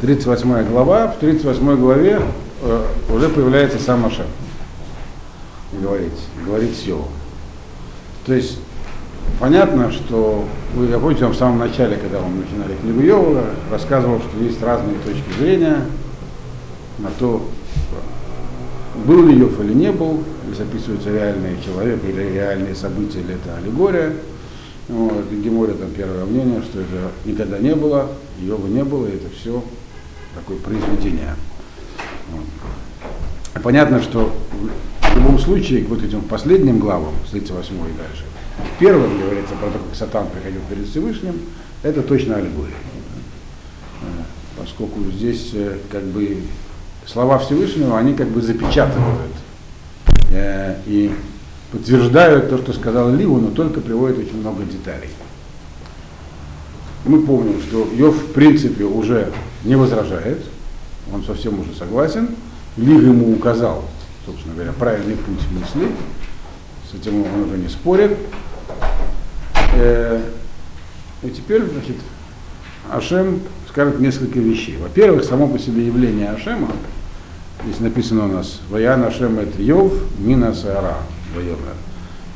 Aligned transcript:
38 0.00 0.68
глава, 0.68 1.08
в 1.08 1.18
38 1.18 1.76
главе 1.76 2.20
э, 2.62 2.86
уже 3.12 3.28
появляется 3.28 3.78
сам 3.78 4.00
Машем. 4.00 4.26
Говорит, 5.72 6.12
говорит 6.46 6.76
с 6.76 6.82
Йовом. 6.82 7.08
То 8.26 8.34
есть 8.34 8.58
понятно, 9.40 9.90
что 9.90 10.44
вы, 10.74 10.86
помните, 10.98 11.26
в 11.26 11.34
самом 11.34 11.58
начале, 11.58 11.96
когда 11.96 12.20
мы 12.20 12.42
начинали 12.42 12.76
книгу 12.80 13.00
Йова, 13.00 13.44
рассказывал, 13.70 14.20
что 14.20 14.42
есть 14.42 14.62
разные 14.62 14.96
точки 14.98 15.38
зрения 15.38 15.78
на 16.98 17.10
то, 17.18 17.42
был 19.04 19.26
ли 19.26 19.36
Йов 19.38 19.60
или 19.60 19.74
не 19.74 19.90
был, 19.90 20.22
или 20.46 20.54
записывается 20.54 21.10
реальный 21.10 21.60
человек, 21.64 22.00
или 22.04 22.32
реальные 22.34 22.74
события, 22.74 23.20
или 23.20 23.34
это 23.34 23.56
аллегория. 23.56 24.12
Вот, 24.88 25.24
Геморе 25.30 25.72
там 25.72 25.90
первое 25.96 26.24
мнение, 26.26 26.60
что 26.62 26.80
это 26.80 27.10
никогда 27.24 27.58
не 27.58 27.74
было, 27.74 28.08
Йова 28.38 28.66
не 28.66 28.84
было, 28.84 29.06
и 29.06 29.16
это 29.16 29.28
все 29.34 29.62
такое 30.34 30.58
произведение. 30.58 31.34
Понятно, 33.62 34.02
что 34.02 34.34
в 35.00 35.16
любом 35.16 35.38
случае, 35.38 35.84
вот 35.84 36.02
этим 36.02 36.22
последним 36.22 36.78
главам, 36.78 37.14
с 37.26 37.30
38 37.30 37.74
и 37.74 37.78
дальше, 37.78 38.24
в 38.58 38.78
первом 38.78 39.18
говорится 39.18 39.54
про 39.54 39.70
то, 39.70 39.78
как 39.78 39.94
Сатан 39.94 40.26
приходил 40.28 40.60
перед 40.68 40.88
Всевышним, 40.88 41.40
это 41.82 42.02
точно 42.02 42.36
аллегория. 42.36 42.74
Поскольку 44.58 45.00
здесь 45.10 45.50
э, 45.54 45.78
как 45.90 46.04
бы 46.04 46.38
слова 47.06 47.38
Всевышнего, 47.38 47.98
они 47.98 48.14
как 48.14 48.28
бы 48.28 48.40
запечатывают 48.40 49.32
э, 50.30 50.76
и 50.86 51.12
подтверждают 51.70 52.50
то, 52.50 52.58
что 52.58 52.72
сказал 52.72 53.12
Ливу, 53.12 53.40
но 53.40 53.50
только 53.50 53.80
приводят 53.80 54.18
очень 54.18 54.40
много 54.40 54.62
деталей. 54.64 55.10
Мы 57.04 57.20
помним, 57.20 57.60
что 57.60 57.86
Йов 57.92 58.14
в 58.14 58.32
принципе 58.32 58.84
уже 58.84 59.32
не 59.64 59.76
возражает, 59.76 60.42
он 61.12 61.24
совсем 61.24 61.58
уже 61.60 61.74
согласен. 61.74 62.28
Лиг 62.76 63.02
ему 63.02 63.34
указал, 63.34 63.84
собственно 64.26 64.54
говоря, 64.54 64.72
правильный 64.72 65.16
путь 65.16 65.40
мысли, 65.52 65.90
с 66.90 66.94
этим 66.94 67.24
он 67.24 67.42
уже 67.44 67.56
не 67.56 67.68
спорит. 67.68 68.16
Э, 69.74 70.20
и 71.22 71.30
теперь, 71.30 71.62
значит, 71.62 71.96
Ашем 72.90 73.40
скажет 73.68 74.00
несколько 74.00 74.38
вещей. 74.38 74.76
Во-первых, 74.76 75.24
само 75.24 75.48
по 75.48 75.58
себе 75.58 75.86
явление 75.86 76.30
Ашема, 76.30 76.70
здесь 77.64 77.80
написано 77.80 78.26
у 78.26 78.28
нас, 78.28 78.60
Ваян 78.70 79.02
Ашем 79.04 79.38
это 79.38 79.62
Йов, 79.62 79.92
Мина 80.18 80.54
Саара, 80.54 80.98
Вайомер. 81.34 81.74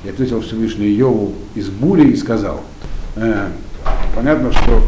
Я 0.04 0.12
ответил 0.12 0.40
Всевышний 0.40 0.88
Йову 0.88 1.34
из 1.54 1.68
бури 1.68 2.10
и 2.10 2.16
сказал. 2.16 2.62
Э, 3.16 3.48
понятно, 4.14 4.52
что 4.52 4.82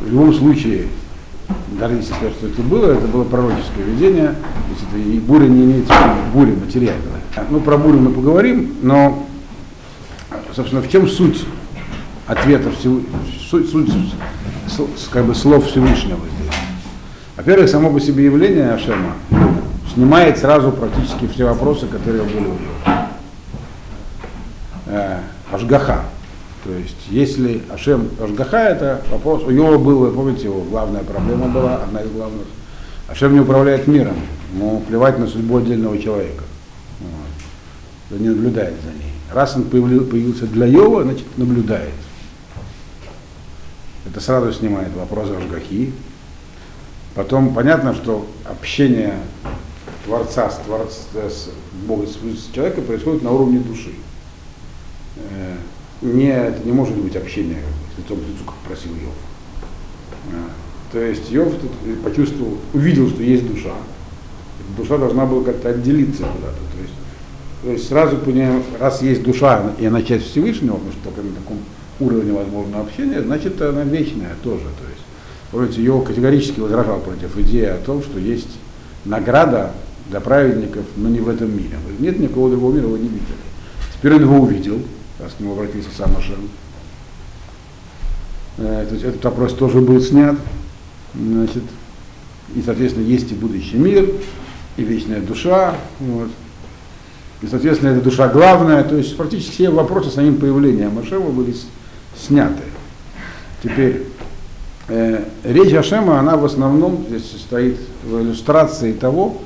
в 0.00 0.10
любом 0.10 0.32
случае 0.32 0.86
даже 1.78 1.94
если 1.96 2.14
сказать, 2.14 2.34
что 2.34 2.46
это 2.46 2.62
было, 2.62 2.92
это 2.92 3.06
было 3.06 3.24
пророческое 3.24 3.84
видение, 3.84 4.28
то 4.28 4.70
есть 4.70 4.82
это 4.88 4.98
и 4.98 5.18
буря 5.18 5.46
не 5.46 5.64
имеет 5.64 5.86
буря 6.32 6.52
материальная. 6.52 7.20
Ну, 7.50 7.60
про 7.60 7.76
бурю 7.76 7.98
мы 7.98 8.10
поговорим, 8.10 8.76
но, 8.82 9.26
собственно, 10.54 10.82
в 10.82 10.90
чем 10.90 11.08
суть 11.08 11.44
ответа, 12.26 12.70
суть, 12.82 13.04
суть, 13.50 13.70
суть 13.70 13.90
как 15.10 15.24
бы, 15.24 15.34
слов 15.34 15.66
Всевышнего 15.66 16.20
здесь? 16.38 16.54
Во-первых, 17.36 17.68
само 17.68 17.90
по 17.90 18.00
себе 18.00 18.26
явление 18.26 18.72
Ашема 18.72 19.14
снимает 19.94 20.38
сразу 20.38 20.70
практически 20.72 21.26
все 21.26 21.44
вопросы, 21.44 21.86
которые 21.86 22.24
были 22.24 22.36
у 22.36 22.52
него. 22.52 23.06
Э, 24.86 25.18
Ашгаха. 25.50 26.02
То 26.64 26.70
есть, 26.72 26.96
если 27.08 27.62
Ашем 27.70 28.08
Ашгаха, 28.20 28.58
это 28.58 29.02
вопрос, 29.10 29.42
у 29.42 29.50
него 29.50 29.78
было, 29.78 30.12
помните, 30.12 30.44
его 30.44 30.60
главная 30.62 31.02
проблема 31.02 31.48
была, 31.48 31.82
одна 31.82 32.02
из 32.02 32.10
главных, 32.10 32.46
Ашем 33.08 33.34
не 33.34 33.40
управляет 33.40 33.88
миром, 33.88 34.16
ему 34.52 34.80
плевать 34.80 35.18
на 35.18 35.26
судьбу 35.26 35.58
отдельного 35.58 35.98
человека. 35.98 36.44
Вот. 37.00 38.16
Он 38.16 38.22
не 38.22 38.28
наблюдает 38.28 38.74
за 38.84 38.90
ней. 38.90 39.12
Раз 39.32 39.56
он 39.56 39.64
появился 39.64 40.46
для 40.46 40.66
Йова, 40.66 41.02
значит 41.02 41.26
наблюдает. 41.36 41.94
Это 44.06 44.20
сразу 44.20 44.52
снимает 44.52 44.94
вопрос 44.94 45.30
Ашгахи. 45.30 45.92
Потом 47.14 47.54
понятно, 47.54 47.94
что 47.94 48.26
общение 48.48 49.14
Творца 50.04 50.50
с, 50.50 50.58
творц, 50.58 50.94
с 51.14 51.50
Богом, 51.86 52.06
с 52.06 52.54
человеком 52.54 52.84
происходит 52.84 53.22
на 53.22 53.30
уровне 53.30 53.58
души 53.58 53.92
э, 55.16 55.56
не, 56.02 56.32
это 56.32 56.60
не 56.64 56.72
может 56.72 56.96
быть 56.96 57.16
общение 57.16 57.58
лицом 57.96 58.18
к 58.18 58.28
лицу, 58.28 58.44
как 58.44 58.56
просил 58.66 58.90
Йов. 58.92 59.14
А, 60.32 60.50
то 60.92 61.00
есть 61.00 61.30
Йов 61.30 61.54
тут 61.60 61.70
почувствовал, 62.02 62.58
увидел, 62.74 63.08
что 63.08 63.22
есть 63.22 63.46
душа. 63.46 63.74
Душа 64.76 64.98
должна 64.98 65.26
была 65.26 65.44
как-то 65.44 65.70
отделиться 65.70 66.24
куда-то. 66.24 66.58
То 66.74 66.82
есть, 66.82 66.94
то 67.62 67.70
есть 67.70 67.88
сразу 67.88 68.16
понимаем, 68.16 68.62
раз 68.78 69.02
есть 69.02 69.22
душа 69.22 69.72
и 69.78 69.86
она 69.86 70.02
часть 70.02 70.30
Всевышнего, 70.30 70.74
потому 70.74 70.92
что 70.92 71.04
только 71.04 71.22
на 71.22 71.34
таком 71.34 71.58
уровне 72.00 72.32
возможно 72.32 72.80
общение, 72.80 73.22
значит 73.22 73.60
она 73.62 73.84
вечная 73.84 74.34
тоже. 74.42 74.64
То 74.64 74.88
есть, 74.88 75.04
помните, 75.50 75.82
Йов 75.82 76.04
категорически 76.04 76.60
возражал 76.60 77.00
против 77.00 77.36
идеи 77.38 77.66
о 77.66 77.78
том, 77.78 78.02
что 78.02 78.18
есть 78.18 78.58
награда 79.04 79.72
для 80.08 80.20
праведников, 80.20 80.84
но 80.96 81.08
не 81.08 81.20
в 81.20 81.28
этом 81.28 81.56
мире. 81.56 81.78
Нет 81.98 82.18
никакого 82.18 82.50
другого 82.50 82.74
мира, 82.74 82.86
вы 82.86 82.98
не 82.98 83.08
видели. 83.08 83.22
Теперь 83.94 84.14
он 84.14 84.22
его 84.22 84.40
увидел, 84.40 84.80
к 85.30 85.40
нему 85.40 85.52
обратился 85.52 85.90
сам 85.96 86.16
Ашем. 86.16 86.48
Э, 88.58 88.82
этот, 88.82 89.04
этот 89.04 89.24
вопрос 89.24 89.54
тоже 89.54 89.80
был 89.80 90.00
снят. 90.00 90.36
Значит, 91.14 91.62
и, 92.54 92.62
соответственно, 92.62 93.04
есть 93.04 93.30
и 93.32 93.34
будущий 93.34 93.76
мир, 93.76 94.08
и 94.76 94.82
вечная 94.82 95.20
душа. 95.20 95.74
Вот. 96.00 96.30
И, 97.42 97.46
соответственно, 97.46 97.90
эта 97.90 98.02
душа 98.02 98.28
главная. 98.28 98.84
То 98.84 98.96
есть 98.96 99.16
практически 99.16 99.52
все 99.52 99.70
вопросы 99.70 100.10
с 100.10 100.14
самим 100.14 100.36
появлением 100.36 100.98
Ашема 100.98 101.30
были 101.30 101.54
сняты. 102.16 102.62
Теперь, 103.62 104.06
э, 104.88 105.24
речь 105.44 105.72
Ашема, 105.72 106.18
она 106.18 106.36
в 106.36 106.44
основном 106.44 107.06
здесь 107.08 107.30
состоит 107.30 107.78
в 108.04 108.20
иллюстрации 108.20 108.92
того, 108.92 109.40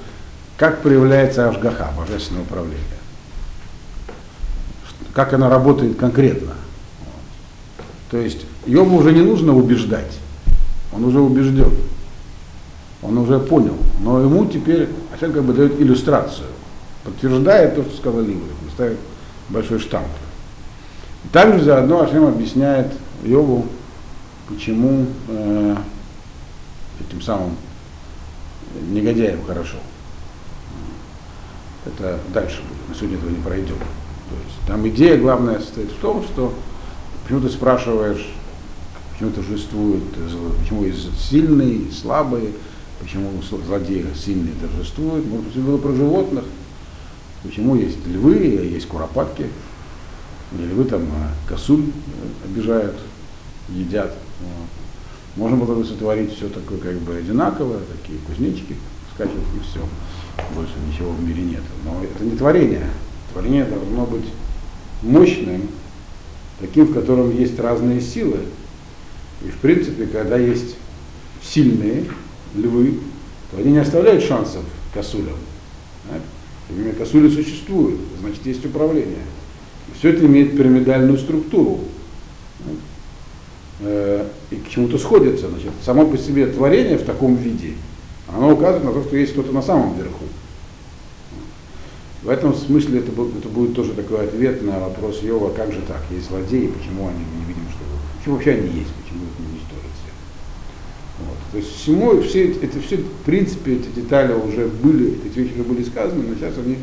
как 0.57 0.81
проявляется 0.83 1.49
Ашгаха, 1.49 1.93
божественное 1.97 2.43
управление 2.43 2.96
как 5.17 5.33
она 5.33 5.49
работает 5.49 5.97
конкретно. 5.97 6.53
То 8.11 8.19
есть 8.19 8.45
Йобу 8.67 8.97
уже 8.97 9.13
не 9.15 9.23
нужно 9.23 9.57
убеждать, 9.57 10.13
он 10.93 11.07
уже 11.07 11.21
убежден, 11.21 11.73
он 13.01 13.17
уже 13.17 13.39
понял, 13.39 13.79
но 14.03 14.21
ему 14.21 14.45
теперь 14.45 14.91
Ашем 15.15 15.33
как 15.33 15.43
бы 15.43 15.55
дает 15.55 15.81
иллюстрацию, 15.81 16.49
подтверждает 17.03 17.77
то, 17.77 17.83
что 17.85 17.97
сказал 17.97 18.21
Ливы, 18.21 18.43
ставит 18.75 18.99
большой 19.49 19.79
штамп. 19.79 20.07
Также 21.33 21.65
заодно 21.65 22.03
Ашем 22.03 22.27
объясняет 22.27 22.93
Йову, 23.25 23.65
почему 24.49 25.07
э, 25.29 25.77
этим 27.01 27.23
самым 27.23 27.57
негодяям 28.91 29.43
хорошо. 29.47 29.79
Это 31.87 32.19
дальше 32.35 32.61
будет, 32.69 32.89
мы 32.91 32.95
сегодня 32.95 33.17
этого 33.17 33.31
не 33.31 33.43
пройдем. 33.43 33.77
Там 34.67 34.87
идея 34.89 35.17
главная 35.17 35.61
состоит 35.61 35.91
в 35.91 36.01
том, 36.01 36.25
что 36.25 36.53
почему 37.23 37.41
ты 37.41 37.49
спрашиваешь, 37.51 38.27
почему 39.13 39.31
торжествуют, 39.31 40.03
почему 40.61 40.85
есть 40.85 41.09
сильные 41.19 41.93
слабые, 41.93 42.53
почему 43.01 43.31
злодеи 43.43 44.07
сильные 44.17 44.55
торжествуют, 44.61 45.25
может 45.27 45.47
быть, 45.47 45.63
было 45.63 45.79
про 45.79 45.93
животных, 45.93 46.45
почему 47.45 47.77
есть 47.77 48.05
львы, 48.07 48.35
есть 48.35 48.89
куропатки, 48.89 49.47
львы 50.53 50.85
там 50.85 51.03
а 51.03 51.49
косуль 51.49 51.85
обижают, 52.45 52.97
едят. 53.69 54.15
Можно 55.37 55.59
было 55.59 55.77
бы 55.77 55.85
сотворить 55.85 56.35
все 56.35 56.49
такое 56.49 56.79
как 56.79 56.95
бы 57.01 57.15
одинаковое, 57.15 57.81
такие 58.03 58.19
кузнечики 58.27 58.75
скачут 59.15 59.35
и 59.35 59.61
все. 59.63 59.81
Больше 60.55 60.73
ничего 60.91 61.11
в 61.11 61.23
мире 61.23 61.43
нет. 61.43 61.63
Но 61.85 62.03
это 62.03 62.25
не 62.25 62.37
творение, 62.37 62.87
Творение 63.33 63.65
должно 63.65 64.07
быть 64.07 64.25
мощным, 65.03 65.69
таким, 66.61 66.87
в 66.87 66.95
котором 66.95 67.37
есть 67.37 67.59
разные 67.59 68.01
силы. 68.01 68.39
И 69.45 69.49
в 69.49 69.57
принципе, 69.57 70.07
когда 70.07 70.37
есть 70.37 70.77
сильные 71.43 72.05
львы, 72.55 72.99
то 73.51 73.59
они 73.59 73.73
не 73.73 73.79
оставляют 73.79 74.25
шансов 74.25 74.65
косулям. 74.93 75.37
Да? 76.11 76.21
Косули 76.99 77.29
существуют, 77.29 78.01
значит 78.21 78.45
есть 78.47 78.65
управление. 78.65 79.25
Все 79.99 80.11
это 80.11 80.27
имеет 80.27 80.57
пирамидальную 80.57 81.19
структуру. 81.19 81.81
Э, 83.81 84.27
и 84.51 84.57
к 84.57 84.69
чему-то 84.69 84.99
сходится. 84.99 85.49
Значит, 85.49 85.71
само 85.85 86.07
по 86.07 86.17
себе 86.17 86.47
творение 86.47 86.99
в 86.99 87.05
таком 87.05 87.37
виде, 87.37 87.75
оно 88.29 88.53
указывает 88.53 88.85
на 88.85 88.93
то, 88.93 89.03
что 89.03 89.17
есть 89.17 89.33
кто-то 89.33 89.53
на 89.53 89.63
самом 89.63 89.97
верху. 89.97 90.25
В 92.27 92.29
этом 92.29 92.57
смысле 92.57 92.99
это, 92.99 93.13
это 93.13 93.49
будет 93.49 93.75
тоже 93.77 93.93
такой 93.93 94.25
ответ 94.25 94.61
на 94.61 94.81
вопрос 94.81 95.23
Йова, 95.23 95.53
как 95.55 95.73
же 95.73 95.81
так, 95.87 96.03
есть 96.11 96.29
злодеи, 96.29 96.67
почему 96.67 97.07
они 97.07 97.21
не 97.21 97.45
видим, 97.47 97.63
что 97.71 97.85
почему 98.19 98.35
вообще 98.35 98.51
они 98.51 98.67
есть, 98.67 98.93
почему 98.95 99.23
их 99.23 99.39
не 99.39 99.47
уничтожить 99.47 99.93
всех. 99.95 100.15
Вот. 101.21 101.37
То 101.53 101.59
есть 101.59 101.77
всему, 101.77 102.21
все, 102.23 102.51
это 102.51 102.81
все, 102.81 102.97
в 102.97 103.25
принципе, 103.25 103.77
эти 103.77 103.87
детали 103.95 104.33
уже 104.33 104.67
были, 104.67 105.17
эти 105.25 105.39
вещи 105.39 105.53
уже 105.55 105.63
были 105.63 105.85
сказаны, 105.85 106.25
но 106.25 106.35
сейчас 106.35 106.55
они 106.59 106.79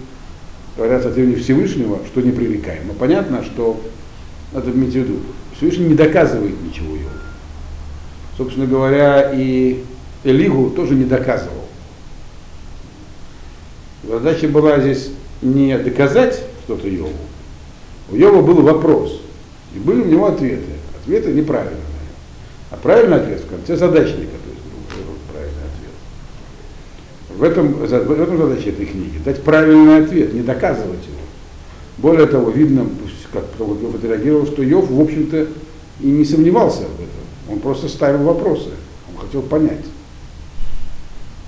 говорят 0.77 1.05
от 1.05 1.17
имени 1.17 1.35
Всевышнего, 1.35 1.99
что 2.05 2.21
непререкаемо. 2.21 2.93
Понятно, 2.93 3.43
что 3.43 3.81
надо 4.53 4.71
иметь 4.71 4.93
в 4.93 4.95
виду, 4.95 5.19
Всевышний 5.57 5.87
не 5.87 5.95
доказывает 5.95 6.55
ничего 6.63 6.95
его. 6.95 7.09
Собственно 8.37 8.65
говоря, 8.65 9.29
и 9.33 9.83
Элигу 10.23 10.69
тоже 10.69 10.95
не 10.95 11.03
доказывал. 11.03 11.65
Задача 14.07 14.47
была 14.47 14.79
здесь 14.79 15.09
не 15.43 15.77
доказать 15.77 16.41
что-то 16.63 16.87
Йову. 16.87 17.11
У 18.11 18.15
Йова 18.15 18.41
был 18.41 18.61
вопрос, 18.61 19.21
и 19.75 19.79
были 19.79 20.01
у 20.01 20.05
него 20.05 20.27
ответы. 20.27 20.63
Ответы 21.01 21.31
неправильные. 21.31 21.79
А 22.71 22.77
правильный 22.77 23.17
ответ 23.17 23.41
в 23.41 23.49
конце 23.49 23.75
задачника, 23.75 24.31
то 24.31 24.49
есть 24.49 25.05
был 25.05 25.15
правильный 25.31 25.63
ответ. 25.63 27.37
В 27.37 27.43
этом, 27.43 27.73
в 27.73 28.21
этом 28.21 28.37
задача 28.37 28.69
этой 28.69 28.85
книги. 28.85 29.19
Дать 29.23 29.43
правильный 29.43 30.03
ответ, 30.03 30.33
не 30.33 30.41
доказывать 30.41 31.05
его. 31.05 31.19
Более 31.97 32.25
того, 32.25 32.49
видно, 32.49 32.87
как 33.31 33.43
Йов 33.59 33.95
отреагировал, 33.95 34.45
что 34.47 34.63
Йов, 34.63 34.89
в 34.89 34.99
общем-то, 34.99 35.47
и 35.99 36.07
не 36.07 36.25
сомневался 36.25 36.81
в 36.81 36.95
этом. 36.95 37.23
Он 37.49 37.59
просто 37.59 37.87
ставил 37.89 38.23
вопросы. 38.23 38.69
Он 39.11 39.21
хотел 39.23 39.41
понять. 39.41 39.85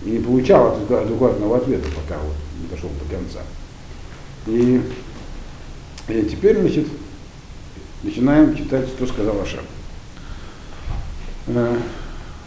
И 0.04 0.10
не 0.10 0.20
получал 0.20 0.78
адекватного 0.90 1.58
ответа, 1.58 1.88
пока 1.96 2.20
вот 2.20 2.36
не 2.62 2.68
дошел 2.68 2.90
до 2.90 3.16
конца. 3.16 3.40
И, 4.48 4.82
и 6.08 6.22
теперь, 6.30 6.60
значит, 6.60 6.88
начинаем 8.04 8.56
читать, 8.56 8.88
что 8.88 9.08
сказал 9.08 9.42
Ашем. 9.42 9.66
Э, 11.48 11.78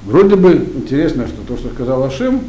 вроде 0.04 0.36
бы 0.36 0.52
интересно, 0.52 1.26
что 1.26 1.42
то, 1.42 1.56
что 1.56 1.70
сказал 1.70 2.04
Ашем, 2.04 2.42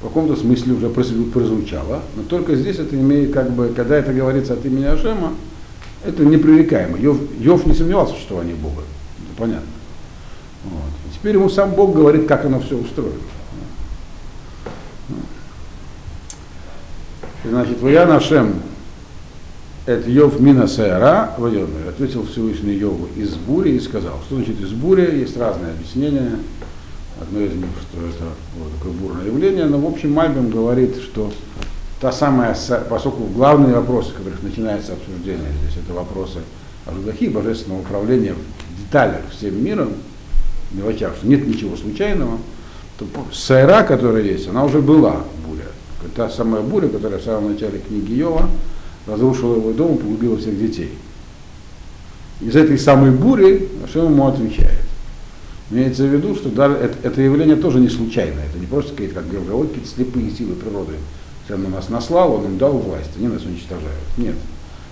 в 0.00 0.04
каком-то 0.04 0.36
смысле 0.36 0.74
уже 0.74 0.88
прозвучало, 0.88 2.02
но 2.14 2.22
только 2.22 2.54
здесь 2.54 2.78
это 2.78 2.94
имеет, 2.94 3.32
как 3.32 3.50
бы, 3.50 3.72
когда 3.74 3.96
это 3.96 4.12
говорится 4.12 4.52
от 4.52 4.64
имени 4.64 4.84
Ашема, 4.84 5.34
это 6.04 6.24
непререкаемо. 6.24 6.98
Йов, 6.98 7.18
Йов 7.40 7.66
не 7.66 7.74
сомневался 7.74 8.12
в 8.12 8.16
существовании 8.16 8.54
Бога, 8.54 8.82
это 9.18 9.36
понятно. 9.36 9.66
Вот. 10.64 10.90
И 11.08 11.14
теперь 11.14 11.34
ему 11.34 11.48
сам 11.48 11.72
Бог 11.72 11.94
говорит, 11.94 12.26
как 12.26 12.44
оно 12.44 12.60
все 12.60 12.76
устроено. 12.76 13.14
Значит, 17.44 17.80
Ваян 17.80 18.10
Ашем 18.10 18.54
это 19.86 20.10
Йов 20.10 20.40
Мина 20.40 20.66
Саера, 20.66 21.34
ответил 21.88 22.26
Всевышний 22.26 22.74
Йову 22.74 23.08
из 23.16 23.34
бури 23.34 23.72
и 23.72 23.80
сказал, 23.80 24.14
что 24.26 24.36
значит 24.36 24.60
из 24.60 24.70
бури, 24.70 25.18
есть 25.18 25.36
разные 25.36 25.72
объяснения. 25.72 26.38
Одно 27.20 27.40
из 27.40 27.52
них, 27.52 27.66
что 27.82 28.00
это 28.00 28.24
вот 28.58 28.72
такое 28.78 28.92
бурное 28.92 29.26
явление, 29.26 29.66
но 29.66 29.78
в 29.78 29.86
общем 29.86 30.12
Мальбим 30.12 30.50
говорит, 30.50 30.96
что 30.96 31.30
та 32.00 32.10
самая, 32.10 32.56
поскольку 32.88 33.24
главные 33.24 33.74
вопросы, 33.74 34.12
которых 34.12 34.42
начинается 34.42 34.94
обсуждение 34.94 35.50
здесь, 35.62 35.82
это 35.84 35.94
вопросы 35.94 36.40
о 36.86 36.92
Жудахи, 36.92 37.28
божественного 37.28 37.80
управления 37.80 38.34
в 38.34 38.80
деталях 38.80 39.20
всем 39.30 39.62
миром, 39.62 39.92
в 40.70 40.78
мелочах, 40.78 41.14
что 41.16 41.26
нет 41.26 41.46
ничего 41.46 41.76
случайного, 41.76 42.38
то 42.98 43.06
סערה, 43.32 43.84
которая 43.84 44.22
есть, 44.22 44.48
она 44.48 44.64
уже 44.64 44.80
была 44.80 45.20
буря. 45.46 45.66
Та 46.16 46.28
самая 46.28 46.62
буря, 46.62 46.88
которая 46.88 47.20
в 47.20 47.24
самом 47.24 47.52
начале 47.52 47.78
книги 47.78 48.14
Иова, 48.14 48.48
разрушила 49.06 49.56
его 49.56 49.72
дом 49.72 49.96
и 49.96 49.98
погубила 49.98 50.36
всех 50.36 50.58
детей. 50.58 50.92
Из 52.40 52.56
этой 52.56 52.78
самой 52.78 53.10
бури 53.10 53.68
Ашем 53.84 54.06
ему 54.06 54.26
отвечает. 54.26 54.84
Имеется 55.70 56.04
в 56.04 56.08
виду, 56.08 56.34
что 56.34 56.50
даже 56.50 56.74
это, 56.74 56.96
это 57.02 57.20
явление 57.22 57.56
тоже 57.56 57.80
не 57.80 57.88
случайное. 57.88 58.44
Это 58.44 58.58
не 58.58 58.66
просто 58.66 58.90
какие-то, 58.90 59.14
как 59.14 59.28
говорят, 59.28 59.68
какие-то 59.68 59.88
слепые 59.88 60.30
силы 60.30 60.54
природы. 60.54 60.94
Он 61.50 61.62
на 61.62 61.68
нас 61.68 61.88
наслал, 61.88 62.34
он 62.34 62.44
им 62.46 62.58
дал 62.58 62.72
власть, 62.72 63.10
они 63.16 63.28
нас 63.28 63.44
уничтожают. 63.44 63.98
Нет. 64.16 64.34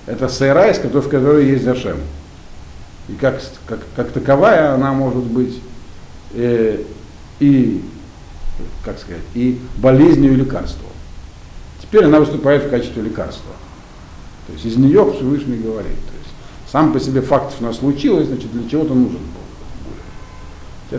Это 0.07 0.29
סערה, 0.29 0.79
в 0.79 1.09
которой 1.09 1.49
есть 1.49 1.67
Ашем. 1.67 1.99
И 3.09 3.15
как, 3.15 3.41
как, 3.67 3.81
как 3.97 4.11
таковая 4.13 4.75
она 4.75 4.93
может 4.93 5.25
быть 5.25 5.59
э, 6.35 6.83
и, 7.41 7.83
как 8.85 8.99
сказать, 8.99 9.23
и 9.35 9.59
болезнью, 9.79 10.33
и 10.33 10.37
лекарством. 10.37 10.91
Теперь 11.81 12.05
она 12.05 12.21
выступает 12.21 12.65
в 12.65 12.71
качестве 12.71 13.03
лекарства. 13.03 13.53
То 14.47 14.53
есть 14.53 14.65
из 14.65 14.77
нее 14.77 15.13
Всевышний 15.13 15.59
говорит. 15.59 15.95
То 15.95 16.15
есть 16.19 16.35
сам 16.71 16.93
по 16.93 17.01
себе 17.01 17.21
факт, 17.21 17.53
что 17.53 17.65
нас 17.65 17.79
случилось, 17.79 18.29
значит, 18.29 18.51
для 18.53 18.69
чего-то 18.69 18.95
нужен 18.95 19.19
Бог. 19.19 19.43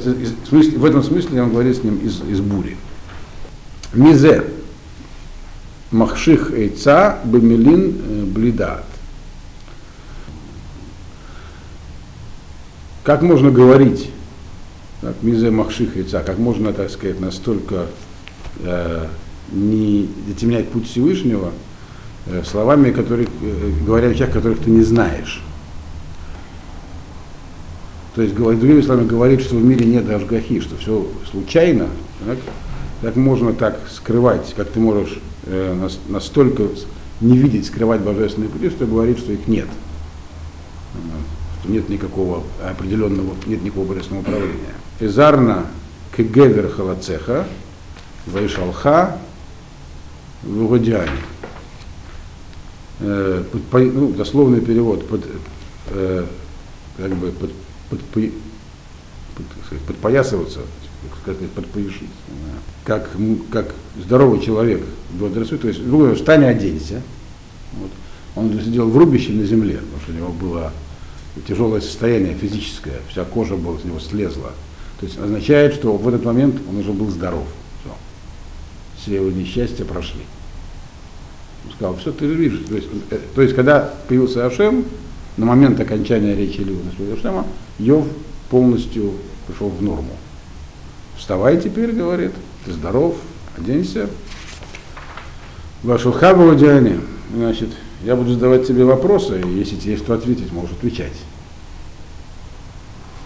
Сейчас 0.02 0.16
из, 0.16 0.32
в, 0.32 0.48
смысле, 0.48 0.78
в 0.78 0.86
этом 0.86 1.04
смысле 1.04 1.44
он 1.44 1.52
говорит 1.52 1.78
с 1.78 1.84
ним 1.84 1.98
из, 1.98 2.22
из 2.22 2.40
бури. 2.40 2.78
Мизе. 3.94 4.46
Махших 5.92 6.52
эйца 6.52 7.20
бемелин 7.24 7.96
э, 8.04 8.24
блидат. 8.26 8.86
Как 13.04 13.22
можно 13.22 13.52
говорить, 13.52 14.10
так, 15.02 15.22
мизе 15.22 15.52
махших 15.52 15.98
яйца, 15.98 16.24
как 16.24 16.40
можно, 16.40 16.72
так 16.72 16.90
сказать, 16.90 17.20
настолько 17.20 17.88
э, 18.62 19.08
не 19.52 20.10
затемнять 20.28 20.70
путь 20.70 20.90
Всевышнего, 20.90 21.52
словами, 22.46 22.92
которые, 22.92 23.28
э, 23.42 23.72
говоря 23.86 24.08
вещах, 24.08 24.32
которых 24.32 24.60
ты 24.60 24.70
не 24.70 24.84
знаешь. 24.84 25.44
То 28.16 28.22
есть, 28.22 28.36
другими 28.36 28.82
словами, 28.82 29.08
говорит, 29.08 29.42
что 29.42 29.56
в 29.56 29.64
мире 29.64 29.86
нет 29.86 30.10
ажгахи, 30.10 30.60
что 30.62 30.78
все 30.78 31.08
случайно, 31.30 31.88
так, 32.26 32.38
как 33.02 33.16
можно 33.16 33.54
так 33.54 33.80
скрывать, 33.92 34.54
как 34.56 34.70
ты 34.70 34.80
можешь 34.80 35.20
э, 35.46 35.90
настолько 36.08 36.68
не 37.22 37.38
видеть, 37.38 37.66
скрывать 37.66 38.02
божественные 38.02 38.50
пути, 38.50 38.70
что 38.70 38.86
говорит, 38.86 39.18
что 39.18 39.32
их 39.34 39.48
нет. 39.48 39.68
Что 41.62 41.72
нет 41.72 41.90
никакого 41.90 42.44
определенного, 42.64 43.34
нет 43.48 43.64
никакого 43.64 43.88
божественного 43.88 44.22
управления. 44.22 44.76
Изарна 45.00 45.66
кегевер 46.16 46.70
халацеха, 46.70 47.48
вайшалха, 48.28 49.18
в 50.44 50.66
э, 53.00 53.44
под, 53.72 53.94
ну, 53.94 54.12
дословный 54.12 54.62
перевод, 54.62 55.08
под, 55.08 55.22
э, 55.88 56.26
как 56.98 57.16
бы 57.16 57.32
под, 57.32 57.52
под, 57.90 58.00
под, 58.12 59.46
сказать, 59.66 59.84
подпоясываться, 59.86 60.60
как 61.10 61.20
сказать, 61.36 61.50
подпояшить. 61.52 62.10
Как, 62.84 63.10
как 63.52 63.74
здоровый 64.04 64.42
человек 64.42 64.84
бодрствует, 65.14 65.62
то 65.62 65.68
есть, 65.70 65.82
ну, 65.86 66.14
встань 66.16 66.44
и 66.44 66.48
оденься. 66.48 67.02
Вот. 67.74 67.92
Он 68.36 68.52
сидел 68.60 68.90
в 68.90 68.98
рубище 68.98 69.32
на 69.32 69.46
земле, 69.46 69.78
потому 69.78 70.02
что 70.02 70.12
у 70.12 70.16
него 70.16 70.30
было 70.30 70.74
тяжелое 71.48 71.82
состояние 71.82 72.36
физическое, 72.36 73.00
вся 73.10 73.24
кожа 73.24 73.56
была 73.56 73.80
с 73.80 73.84
него 73.84 74.00
слезла. 74.00 74.52
То 75.00 75.06
есть 75.06 75.18
означает, 75.18 75.74
что 75.74 75.96
в 75.96 76.08
этот 76.08 76.24
момент 76.26 76.56
он 76.70 76.78
уже 76.78 76.92
был 76.92 77.10
здоров. 77.10 77.46
Все, 77.82 77.96
все 78.98 79.16
его 79.16 79.32
несчастья 79.32 79.86
прошли 79.86 80.22
сказал, 81.72 81.96
все 81.98 82.12
ты 82.12 82.26
видишь. 82.26 82.62
То 82.68 82.76
есть, 82.76 82.88
э, 83.10 83.20
то 83.36 83.42
есть 83.42 83.56
когда 83.56 83.94
появился 84.08 84.46
Ашем, 84.46 84.86
на 85.38 85.46
момент 85.46 85.80
окончания 85.80 86.36
речи 86.36 86.62
Илью 86.62 86.78
на 86.84 87.14
Ашема, 87.14 87.46
Йов 87.80 88.06
полностью 88.50 89.14
пришел 89.48 89.70
в 89.70 89.82
норму. 89.82 90.12
Вставай 91.18 91.60
теперь, 91.60 91.92
говорит, 91.92 92.32
ты 92.66 92.74
здоров, 92.74 93.16
оденься. 93.58 94.10
Вашу 95.84 96.12
хабу 96.12 96.54
Диане, 96.56 97.00
значит, 97.36 97.70
я 98.04 98.16
буду 98.16 98.34
задавать 98.34 98.68
тебе 98.68 98.86
вопросы, 98.86 99.42
и 99.42 99.60
если 99.60 99.76
тебе 99.76 99.92
есть 99.94 100.04
что 100.04 100.14
ответить, 100.14 100.52
можешь 100.52 100.72
отвечать. 100.72 101.14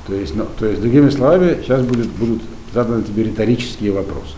То 0.07 0.13
есть, 0.13 0.35
ну, 0.35 0.47
то 0.57 0.65
есть, 0.65 0.81
другими 0.81 1.09
словами, 1.09 1.59
сейчас 1.61 1.81
будет, 1.81 2.07
будут 2.07 2.41
заданы 2.73 3.03
тебе 3.03 3.23
риторические 3.23 3.91
вопросы, 3.91 4.35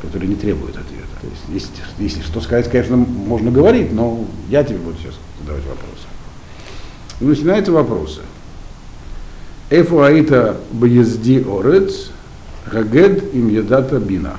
которые 0.00 0.28
не 0.28 0.36
требуют 0.36 0.76
ответа. 0.76 1.06
То 1.20 1.26
есть, 1.26 1.42
если, 1.48 2.02
если 2.02 2.22
что 2.22 2.40
сказать, 2.40 2.70
конечно, 2.70 2.96
можно 2.96 3.50
говорить, 3.50 3.92
но 3.92 4.24
я 4.48 4.64
тебе 4.64 4.78
буду 4.78 4.96
сейчас 4.98 5.14
задавать 5.40 5.64
вопросы. 5.66 6.06
И 7.20 7.24
начинаются 7.24 7.72
вопросы. 7.72 8.20
Эфу 9.68 10.02
аита 10.02 10.56
бьезди 10.72 11.44
орец, 11.46 12.10
хагед 12.64 13.34
им 13.34 13.48
едата 13.48 13.98
бина. 13.98 14.36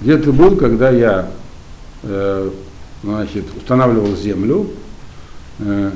Где 0.00 0.16
ты 0.16 0.32
был, 0.32 0.56
когда 0.56 0.90
я 0.90 1.30
э, 2.02 2.50
значит, 3.02 3.44
устанавливал 3.54 4.16
землю? 4.16 4.70
Э, 5.58 5.92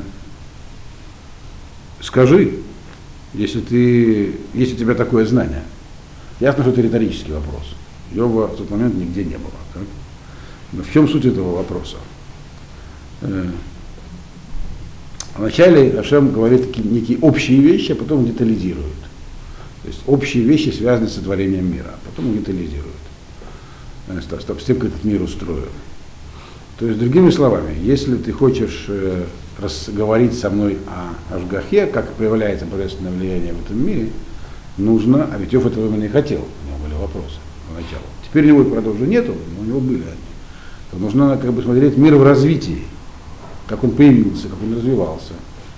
скажи, 2.00 2.58
если, 3.32 3.60
ты, 3.60 4.36
если 4.52 4.74
у 4.74 4.78
тебя 4.78 4.94
такое 4.94 5.24
знание. 5.24 5.62
Ясно, 6.38 6.62
что 6.62 6.72
это 6.72 6.82
риторический 6.82 7.32
вопрос. 7.32 7.74
Йова 8.14 8.46
в 8.46 8.56
тот 8.56 8.70
момент 8.70 8.94
нигде 8.94 9.24
не 9.24 9.36
было. 9.36 9.52
Так? 9.72 9.82
Но 10.72 10.82
в 10.82 10.92
чем 10.92 11.08
суть 11.08 11.24
этого 11.24 11.56
вопроса? 11.56 11.96
Э, 13.22 13.46
вначале 15.36 15.98
Ашем 15.98 16.32
говорит 16.32 16.68
такие, 16.68 16.88
некие 16.88 17.18
общие 17.18 17.60
вещи, 17.60 17.92
а 17.92 17.96
потом 17.96 18.24
детализирует. 18.24 18.86
То 19.82 19.88
есть 19.88 20.00
общие 20.06 20.44
вещи 20.44 20.70
связаны 20.70 21.08
с 21.08 21.14
сотворением 21.14 21.72
мира, 21.72 21.90
а 21.92 22.08
потом 22.08 22.30
универсализируют. 22.30 22.94
Стоп, 24.40 24.60
с 24.60 24.64
тем, 24.64 24.78
как 24.78 24.90
этот 24.90 25.04
мир 25.04 25.22
устроен. 25.22 25.68
То 26.78 26.86
есть, 26.86 26.98
другими 26.98 27.30
словами, 27.30 27.76
если 27.82 28.16
ты 28.16 28.32
хочешь 28.32 28.86
э, 28.88 29.24
говорить 29.88 30.38
со 30.38 30.50
мной 30.50 30.78
о 30.86 31.34
Ашгахе, 31.34 31.86
как 31.86 32.12
проявляется 32.14 32.66
божественное 32.66 33.12
влияние 33.12 33.54
в 33.54 33.64
этом 33.64 33.84
мире, 33.84 34.10
нужно, 34.76 35.28
а 35.32 35.38
ведь 35.38 35.54
Иов 35.54 35.66
этого 35.66 35.86
именно 35.86 36.02
не 36.02 36.08
хотел, 36.08 36.40
у 36.40 36.68
него 36.68 36.78
были 36.84 36.94
вопросы 36.94 37.38
поначалу. 37.68 38.04
Теперь 38.24 38.50
у 38.50 38.56
него, 38.60 38.70
правда, 38.70 38.90
уже 38.90 39.06
нету, 39.06 39.34
но 39.56 39.62
у 39.62 39.64
него 39.64 39.80
были 39.80 40.02
они. 40.02 40.34
То 40.90 40.98
нужно 40.98 41.36
как 41.36 41.52
бы 41.52 41.62
смотреть 41.62 41.96
мир 41.96 42.16
в 42.16 42.22
развитии, 42.22 42.82
как 43.66 43.82
он 43.84 43.92
появился, 43.92 44.48
как 44.48 44.62
он 44.62 44.76
развивался, 44.76 45.32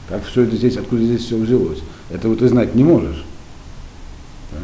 как 0.09 0.25
все 0.25 0.43
это 0.43 0.57
здесь, 0.57 0.77
откуда 0.77 1.03
здесь 1.03 1.25
все 1.25 1.37
взялось. 1.37 1.83
Этого 2.11 2.37
ты 2.37 2.49
знать 2.49 2.75
не 2.75 2.85
можешь. 2.85 3.25
Так? 4.51 4.61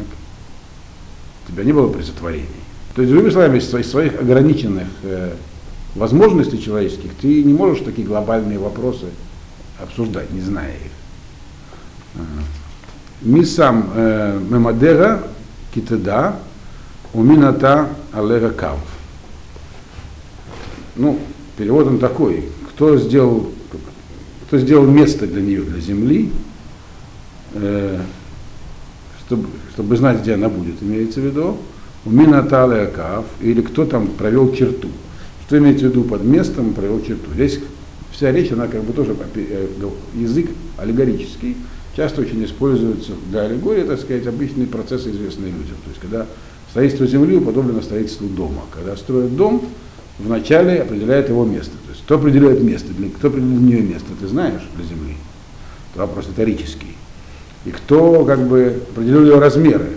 У 1.48 1.52
тебя 1.52 1.64
не 1.64 1.72
было 1.72 1.88
при 1.88 2.02
сотворении. 2.02 2.48
То 2.94 3.02
есть, 3.02 3.12
другими 3.12 3.30
словами, 3.30 3.58
из 3.58 3.68
своих, 3.68 3.86
своих 3.86 4.20
ограниченных 4.20 4.88
э, 5.02 5.34
возможностей 5.94 6.62
человеческих 6.62 7.12
ты 7.20 7.42
не 7.42 7.54
можешь 7.54 7.84
такие 7.84 8.06
глобальные 8.06 8.58
вопросы 8.58 9.06
обсуждать, 9.80 10.30
не 10.30 10.40
зная 10.40 10.74
их. 10.74 10.92
Мисам 13.22 13.90
э, 13.94 14.40
мемадера 14.50 15.22
китеда 15.74 16.36
умината 17.12 17.88
алега 18.12 18.50
кав. 18.50 18.78
Ну, 20.96 21.18
перевод 21.56 21.86
он 21.86 21.98
такой. 21.98 22.44
Кто 22.70 22.96
сделал, 22.96 23.50
кто 24.46 24.58
сделал 24.58 24.86
место 24.86 25.26
для 25.26 25.42
нее, 25.42 25.62
для 25.62 25.80
земли, 25.80 26.30
э, 27.54 28.00
чтобы, 29.26 29.48
чтобы 29.72 29.96
знать, 29.96 30.20
где 30.20 30.34
она 30.34 30.48
будет, 30.48 30.82
имеется 30.82 31.20
в 31.20 31.24
виду, 31.24 31.58
умината 32.04 32.64
алега 32.64 32.90
кав, 32.90 33.24
или 33.40 33.60
кто 33.62 33.84
там 33.86 34.08
провел 34.08 34.54
черту. 34.54 34.88
Что 35.46 35.58
имеется 35.58 35.86
в 35.86 35.90
виду 35.90 36.04
под 36.04 36.24
местом 36.24 36.72
провел 36.74 37.02
черту? 37.02 37.30
Здесь 37.34 37.60
вся 38.10 38.30
речь, 38.32 38.52
она 38.52 38.68
как 38.68 38.82
бы 38.84 38.92
тоже 38.92 39.16
э, 39.34 39.68
язык 40.14 40.50
аллегорический, 40.78 41.56
часто 41.96 42.22
очень 42.22 42.44
используется 42.44 43.12
для 43.30 43.42
аллегории, 43.42 43.82
так 43.84 44.00
сказать, 44.00 44.26
обычные 44.26 44.66
процессы, 44.66 45.10
известные 45.10 45.52
людям. 45.52 45.76
То 45.84 45.90
есть, 45.90 46.00
когда 46.00 46.26
строительство 46.72 47.06
земли 47.06 47.36
уподоблено 47.36 47.82
строительству 47.82 48.26
дома. 48.26 48.62
Когда 48.72 48.96
строят 48.96 49.36
дом, 49.36 49.62
вначале 50.18 50.82
определяет 50.82 51.28
его 51.28 51.44
место. 51.44 51.72
То 51.84 51.90
есть, 51.90 52.02
кто 52.02 52.16
определяет 52.16 52.62
место, 52.62 52.92
для, 52.92 53.08
кто 53.10 53.28
определяет 53.28 53.58
для 53.60 53.68
нее 53.68 53.82
место, 53.82 54.08
ты 54.18 54.26
знаешь, 54.26 54.62
для 54.74 54.84
земли? 54.84 55.16
Это 55.92 56.00
вопрос 56.00 56.26
риторический. 56.26 56.96
И 57.64 57.70
кто 57.70 58.24
как 58.24 58.48
бы 58.48 58.82
определил 58.90 59.22
ее 59.22 59.38
размеры. 59.38 59.90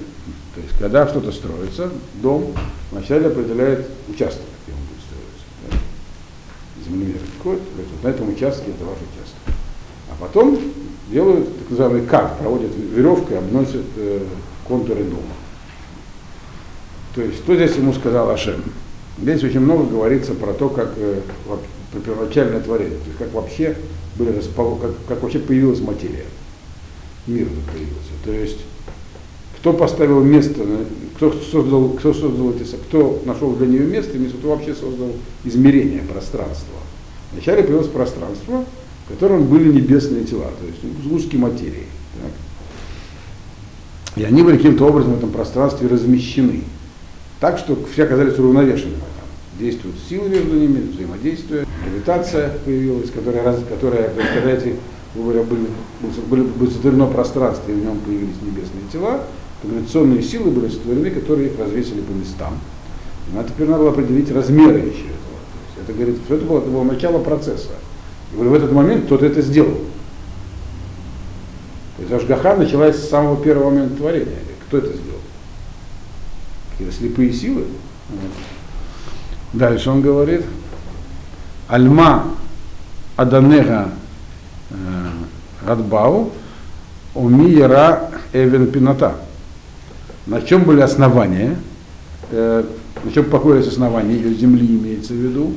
То 0.54 0.62
есть, 0.62 0.78
когда 0.78 1.08
что-то 1.08 1.32
строится, 1.32 1.90
дом 2.22 2.54
вначале 2.92 3.28
определяет 3.28 3.88
участок 4.08 4.44
землемер 6.86 7.20
приходит, 7.20 7.62
говорит, 7.72 7.92
вот 7.94 8.04
на 8.04 8.08
этом 8.10 8.30
участке 8.30 8.72
это 8.72 8.86
ваш 8.86 8.98
участок. 8.98 9.56
А 10.12 10.16
потом 10.20 10.60
делают 11.10 11.58
так 11.60 11.70
называемый 11.70 12.08
как, 12.08 12.38
проводят 12.38 12.72
веревкой, 12.76 13.40
обносят 13.40 13.86
э, 13.98 14.24
контуры 14.68 15.04
дома. 15.04 15.22
То 17.16 17.22
есть, 17.22 17.38
что 17.38 17.56
здесь 17.56 17.76
ему 17.78 17.94
сказал 17.94 18.30
Ашем? 18.30 18.62
Здесь 19.18 19.44
очень 19.44 19.62
много 19.62 19.86
говорится 19.86 20.34
про 20.34 20.54
то, 20.54 20.68
как 20.70 20.94
э, 20.98 21.22
про 21.92 22.00
первоначальное 22.02 22.60
творение, 22.60 22.98
то 22.98 23.06
есть 23.06 23.18
как 23.18 23.34
вообще 23.34 23.78
были 24.18 24.36
распол... 24.36 24.76
как, 24.76 24.92
как 25.08 25.24
вообще 25.24 25.40
появилась 25.40 25.80
материя. 25.80 26.26
Мир 27.26 27.48
появился. 27.72 28.12
То 28.26 28.32
есть 28.32 28.60
кто 29.58 29.74
поставил 29.74 30.22
место, 30.24 30.62
кто 31.16 31.32
создал, 31.32 31.90
кто 31.90 32.14
создал 32.14 32.52
эти, 32.52 32.64
кто 32.88 33.22
нашел 33.26 33.56
для 33.56 33.68
нее 33.68 33.86
место, 33.86 34.18
и 34.18 34.28
кто 34.28 34.50
вообще 34.50 34.76
создал 34.76 35.12
измерение 35.44 36.02
пространства. 36.02 36.76
Вначале 37.32 37.64
появилось 37.64 37.88
пространство, 37.88 38.66
в 39.06 39.12
котором 39.12 39.46
были 39.46 39.72
небесные 39.72 40.26
тела, 40.26 40.52
то 40.60 40.68
есть 40.68 41.04
сгустки 41.04 41.36
материи. 41.38 41.88
Так. 42.22 42.32
И 44.18 44.24
они 44.24 44.44
были 44.44 44.58
каким-то 44.58 44.86
образом 44.86 45.14
в 45.14 45.18
этом 45.18 45.32
пространстве 45.32 45.88
размещены. 45.88 46.62
Так, 47.40 47.58
что 47.58 47.78
все 47.92 48.04
оказались 48.04 48.38
уравновешенными. 48.40 49.02
Действуют 49.60 49.96
силы 50.10 50.30
между 50.30 50.56
ними, 50.56 50.92
взаимодействие, 50.92 51.66
гравитация 51.86 52.52
появилась, 52.66 53.10
которая, 53.10 53.60
которая 53.70 54.10
то 54.10 54.22
есть, 54.22 54.34
когда 54.34 54.52
эти 54.52 54.76
говоря, 55.16 55.44
были, 55.44 55.68
были, 56.28 56.42
было 56.42 56.70
сотворено 56.70 57.08
пространство, 57.08 57.72
и 57.72 57.76
в 57.76 57.84
нем 57.84 58.00
появились 58.00 58.36
небесные 58.42 58.84
тела, 58.92 59.22
гравитационные 59.64 60.22
силы 60.22 60.52
были 60.52 60.70
сотворены, 60.70 61.10
которые 61.10 61.50
их 61.50 61.60
развесили 61.60 62.02
по 62.02 62.12
местам. 62.12 62.58
Но 63.34 63.44
теперь 63.44 63.68
надо 63.68 63.84
было 63.84 63.92
определить 63.92 64.32
размеры 64.32 64.80
еще 64.80 65.06
этого. 65.06 65.40
То 65.42 65.80
есть 65.80 65.90
это, 65.90 65.94
говорит, 65.94 66.18
все 66.26 66.36
это 66.36 66.46
было, 66.46 66.60
это 66.60 66.70
было 66.70 66.84
начало 66.84 67.20
процесса. 67.24 67.72
И 68.34 68.38
в 68.38 68.54
этот 68.54 68.72
момент 68.72 69.06
кто-то 69.06 69.26
это 69.26 69.42
сделал. 69.42 69.78
То 71.98 72.02
есть 72.02 72.12
Ашгаха 72.12 72.56
началась 72.56 72.98
с 72.98 73.10
самого 73.10 73.42
первого 73.42 73.70
момента 73.70 73.96
творения. 73.96 74.36
Кто 74.68 74.80
это 74.80 74.88
сделал? 74.88 75.15
Какие-то 76.78 76.98
слепые 76.98 77.32
силы? 77.32 77.64
Дальше 79.54 79.90
он 79.90 80.02
говорит, 80.02 80.42
Альма 81.70 82.26
Аданега 83.16 83.92
э, 84.72 84.76
Радбау 85.66 86.34
Умиера 87.14 88.12
Эвен 88.34 88.70
Пината 88.72 89.16
на 90.26 90.42
чем 90.42 90.66
были 90.66 90.82
основания, 90.82 91.56
э, 92.32 92.64
на 93.04 93.12
чем 93.12 93.26
покоились 93.26 93.68
основания 93.68 94.16
ее 94.16 94.34
земли, 94.34 94.68
имеется 94.68 95.14
в 95.14 95.18
виду, 95.18 95.54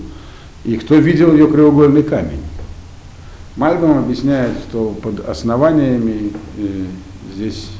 и 0.65 0.77
кто 0.77 0.95
видел 0.95 1.33
ее 1.33 1.49
краеугольный 1.49 2.05
камень. 2.05 2.43
Мальбам 3.57 3.99
объясняет, 3.99 4.53
что 4.69 4.91
под 5.03 5.29
основаниями 5.29 6.33
э, 6.59 6.85
здесь 7.35 7.71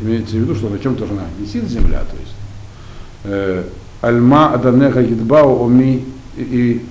имеется 0.00 0.36
в 0.36 0.38
виду, 0.38 0.54
что 0.54 0.70
на 0.70 0.78
чем 0.78 0.94
она 0.94 1.24
висит 1.38 1.68
земля, 1.68 1.98
то 2.00 2.16
есть 2.16 2.32
Альма 3.24 4.52
Аданеха 4.52 5.02
Гидбау 5.02 5.66
Оми 5.66 6.04
и, 6.36 6.84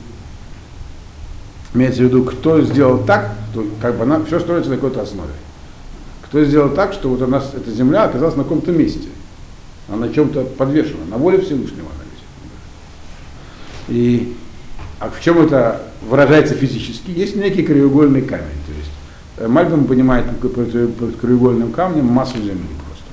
имеется 1.73 2.01
в 2.01 2.05
виду, 2.05 2.23
кто 2.23 2.61
сделал 2.61 3.03
так, 3.03 3.31
что 3.51 3.65
как 3.81 3.97
бы 3.97 4.03
она 4.03 4.23
все 4.23 4.39
строится 4.39 4.69
на 4.69 4.77
какой-то 4.77 5.01
основе. 5.01 5.33
Кто 6.23 6.43
сделал 6.43 6.69
так, 6.69 6.93
что 6.93 7.09
вот 7.09 7.21
у 7.21 7.27
нас 7.27 7.51
эта 7.53 7.71
земля 7.71 8.03
оказалась 8.03 8.35
на 8.35 8.43
каком-то 8.43 8.71
месте 8.71 9.09
она 9.91 10.07
на 10.07 10.13
чем-то 10.13 10.43
подвешена, 10.43 11.05
на 11.09 11.17
воле 11.17 11.41
Всевышнего 11.41 11.87
она 11.87 12.03
висит. 12.05 12.25
И 13.89 14.35
а 14.99 15.09
в 15.09 15.19
чем 15.21 15.41
это 15.41 15.81
выражается 16.07 16.53
физически? 16.53 17.11
Есть 17.11 17.35
некий 17.35 17.63
краеугольный 17.63 18.21
камень. 18.21 18.45
То 18.67 18.73
есть 18.77 18.91
э, 19.37 19.47
Мальбим 19.47 19.85
понимает 19.85 20.25
под 20.39 21.15
краеугольным 21.17 21.71
камнем 21.71 22.05
массу 22.05 22.37
Земли 22.37 22.67
просто. 22.85 23.03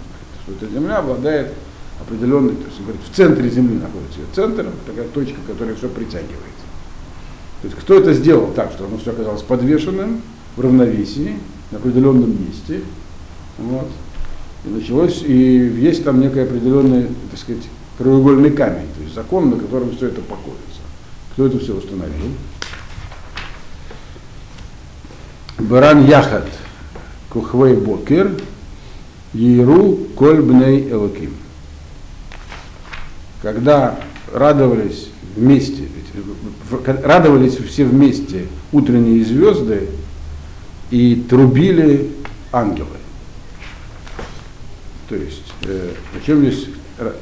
Что 0.43 0.53
эта 0.53 0.73
Земля 0.73 0.99
обладает 0.99 1.53
определенной, 2.01 2.55
то 2.55 2.65
есть 2.67 2.81
говорит, 2.81 3.01
в 3.03 3.15
центре 3.15 3.49
Земли 3.51 3.79
находится 3.79 4.21
ее 4.21 4.27
центр, 4.35 4.67
такая 4.87 5.09
точка, 5.09 5.39
которая 5.47 5.75
все 5.75 5.89
притягивает. 5.89 6.59
То 7.63 7.69
есть 7.69 7.79
кто 7.79 7.95
это 7.95 8.13
сделал 8.13 8.53
так, 8.55 8.73
что 8.73 8.87
оно 8.87 8.99
все 8.99 9.11
оказалось 9.11 9.43
подвешенным, 9.43 10.23
в 10.57 10.61
равновесии, 10.61 11.35
на 11.71 11.79
определенном 11.79 12.31
месте. 12.31 12.81
Вот. 13.59 13.89
И 14.65 14.69
началось, 14.69 15.23
и 15.25 15.35
есть 15.35 16.05
там 16.05 16.21
некий 16.21 16.41
определенный, 16.41 17.07
так 17.31 17.39
сказать, 17.39 17.63
краеугольный 17.97 18.51
камень, 18.51 18.87
то 18.97 19.03
есть 19.03 19.15
закон, 19.15 19.51
на 19.51 19.57
котором 19.57 19.95
все 19.97 20.07
это 20.09 20.21
покоится. 20.21 20.83
Кто 21.33 21.47
это 21.47 21.59
все 21.59 21.75
установил? 21.75 22.33
Баран 25.59 26.07
Яхат 26.07 26.49
Кухвей 27.31 27.75
Бокер 27.75 28.33
Еру 29.35 29.99
Кольбней 30.17 30.91
Элоким. 30.91 31.35
Когда 33.43 33.99
радовались 34.33 35.09
вместе, 35.37 35.85
радовались 36.87 37.57
все 37.57 37.85
вместе 37.85 38.47
утренние 38.73 39.25
звезды 39.25 39.89
и 40.91 41.25
трубили 41.29 42.11
ангелы. 42.53 42.97
То 45.09 45.15
есть, 45.15 45.55
э, 45.65 45.91
чем 46.27 46.41
здесь, 46.41 46.67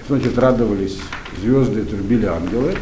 значит, 0.09 0.39
радовались 0.39 0.99
звезды, 1.41 1.85
трубили 1.85 2.27
ангелы. 2.27 2.75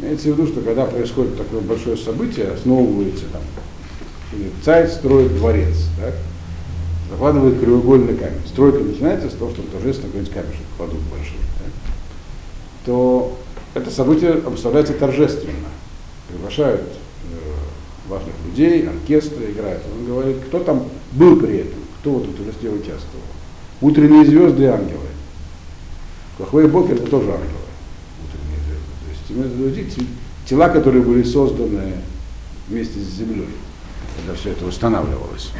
Имеется 0.00 0.28
в 0.28 0.32
виду, 0.32 0.46
что 0.46 0.60
когда 0.60 0.86
происходит 0.86 1.36
такое 1.36 1.60
большое 1.60 1.96
событие, 1.96 2.48
основывается 2.48 3.26
там, 3.32 3.42
царь 4.64 4.88
строит 4.88 5.36
дворец, 5.36 5.76
так? 6.00 6.14
закладывает 7.10 7.58
краеугольный 7.58 8.16
камень. 8.16 8.40
Стройка 8.46 8.78
начинается 8.78 9.28
с 9.28 9.34
того, 9.34 9.50
что 9.50 9.62
торжественно 9.62 10.08
какой-нибудь 10.08 10.32
камешек 10.32 10.66
кладут 10.76 11.00
большой. 11.10 11.36
То 12.84 13.38
это 13.74 13.90
событие 13.90 14.32
обставляется 14.32 14.94
торжественно. 14.94 15.68
Приглашают 16.28 16.82
э, 16.82 18.08
важных 18.08 18.34
людей, 18.46 18.88
оркестры 18.88 19.50
играют. 19.50 19.82
Он 19.92 20.06
говорит, 20.06 20.38
кто 20.46 20.60
там 20.60 20.84
был 21.12 21.36
при 21.40 21.58
этом, 21.58 21.80
кто 22.00 22.12
вот 22.12 22.26
в 22.26 22.36
торжестве 22.36 22.70
участвовал. 22.70 23.24
Утренние 23.80 24.24
звезды 24.24 24.64
и 24.64 24.66
ангелы. 24.66 25.06
Плохой 26.36 26.68
Бокер 26.68 26.94
это 26.94 27.06
тоже 27.06 27.30
ангелы. 27.30 27.68
Утренние 28.24 28.60
звезды. 28.66 29.50
То 29.58 29.64
есть 29.66 29.76
имеется 29.76 30.00
тела, 30.46 30.68
которые 30.68 31.02
были 31.02 31.22
созданы 31.22 31.94
вместе 32.68 32.98
с 32.98 33.16
землей, 33.18 33.48
когда 34.16 34.34
все 34.38 34.50
это 34.50 34.66
устанавливалось. 34.66 35.50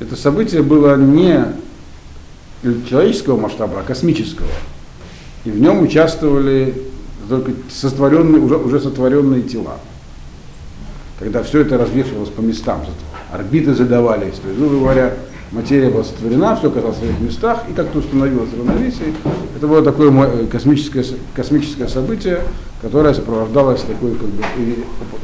Это 0.00 0.16
событие 0.16 0.62
было 0.62 0.96
не 0.96 1.44
человеческого 2.88 3.40
масштаба, 3.40 3.80
а 3.80 3.82
космического. 3.82 4.48
И 5.44 5.50
в 5.50 5.60
нем 5.60 5.82
участвовали 5.82 6.74
только 7.28 7.52
сотворенные, 7.70 8.40
уже, 8.40 8.56
уже 8.56 8.80
сотворенные 8.80 9.42
тела. 9.42 9.78
Когда 11.18 11.42
все 11.42 11.60
это 11.60 11.78
развешивалось 11.78 12.30
по 12.30 12.40
местам, 12.40 12.84
орбиты 13.32 13.74
задавались, 13.74 14.34
то 14.34 14.48
есть, 14.48 14.58
грубо 14.58 14.80
говоря, 14.80 15.14
материя 15.52 15.90
была 15.90 16.04
сотворена, 16.04 16.56
все 16.56 16.68
оказалось 16.68 16.96
в 16.96 17.00
своих 17.00 17.20
местах, 17.20 17.64
и 17.70 17.72
как-то 17.72 17.98
установилось 17.98 18.50
равновесие. 18.56 19.14
Это 19.56 19.66
было 19.66 19.82
такое 19.82 20.10
э, 20.10 20.46
космическое, 20.46 21.04
космическое 21.34 21.88
событие, 21.88 22.40
которое 22.80 23.14
сопровождалось 23.14 23.82
такой, 23.82 24.14
как 24.14 24.28
бы, 24.28 24.44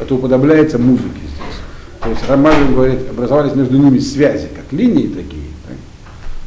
это 0.01 0.15
уподобляется 0.15 0.79
музыке 0.79 1.21
здесь. 1.21 1.59
То 2.03 2.11
есть 2.11 2.29
Рамаль 2.29 2.73
говорит, 2.73 3.01
образовались 3.11 3.55
между 3.55 3.77
ними 3.77 3.99
связи, 3.99 4.49
как 4.55 4.73
линии 4.73 5.09
такие. 5.09 5.49
Так? 5.67 5.77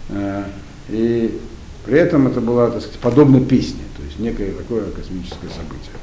Э, 0.09 0.43
и 0.89 1.39
при 1.85 1.97
этом 1.97 2.27
это 2.27 2.41
было, 2.41 2.69
так 2.69 2.81
сказать, 2.81 2.99
подобно 2.99 3.41
песне, 3.41 3.81
то 3.97 4.03
есть 4.03 4.19
некое 4.19 4.51
такое 4.51 4.85
космическое 4.91 5.49
событие. 5.49 5.95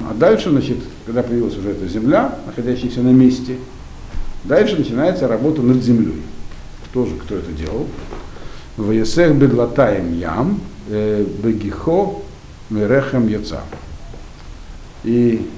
А 0.00 0.14
дальше, 0.14 0.50
значит, 0.50 0.78
когда 1.04 1.22
появилась 1.22 1.56
уже 1.56 1.70
эта 1.70 1.86
Земля, 1.88 2.38
находящаяся 2.46 3.00
на 3.00 3.10
месте, 3.10 3.56
дальше 4.44 4.76
начинается 4.76 5.28
работа 5.28 5.62
над 5.62 5.82
Землей. 5.82 6.22
Тоже 6.92 7.16
кто 7.16 7.36
это 7.36 7.52
делал? 7.52 7.86
Ваесех 8.76 9.34
бедлатаем 9.34 10.16
ям, 10.18 10.60
э, 10.88 11.24
бегихо 11.42 12.14
мерехем 12.70 13.28
яца. 13.28 13.62
И 15.04 15.48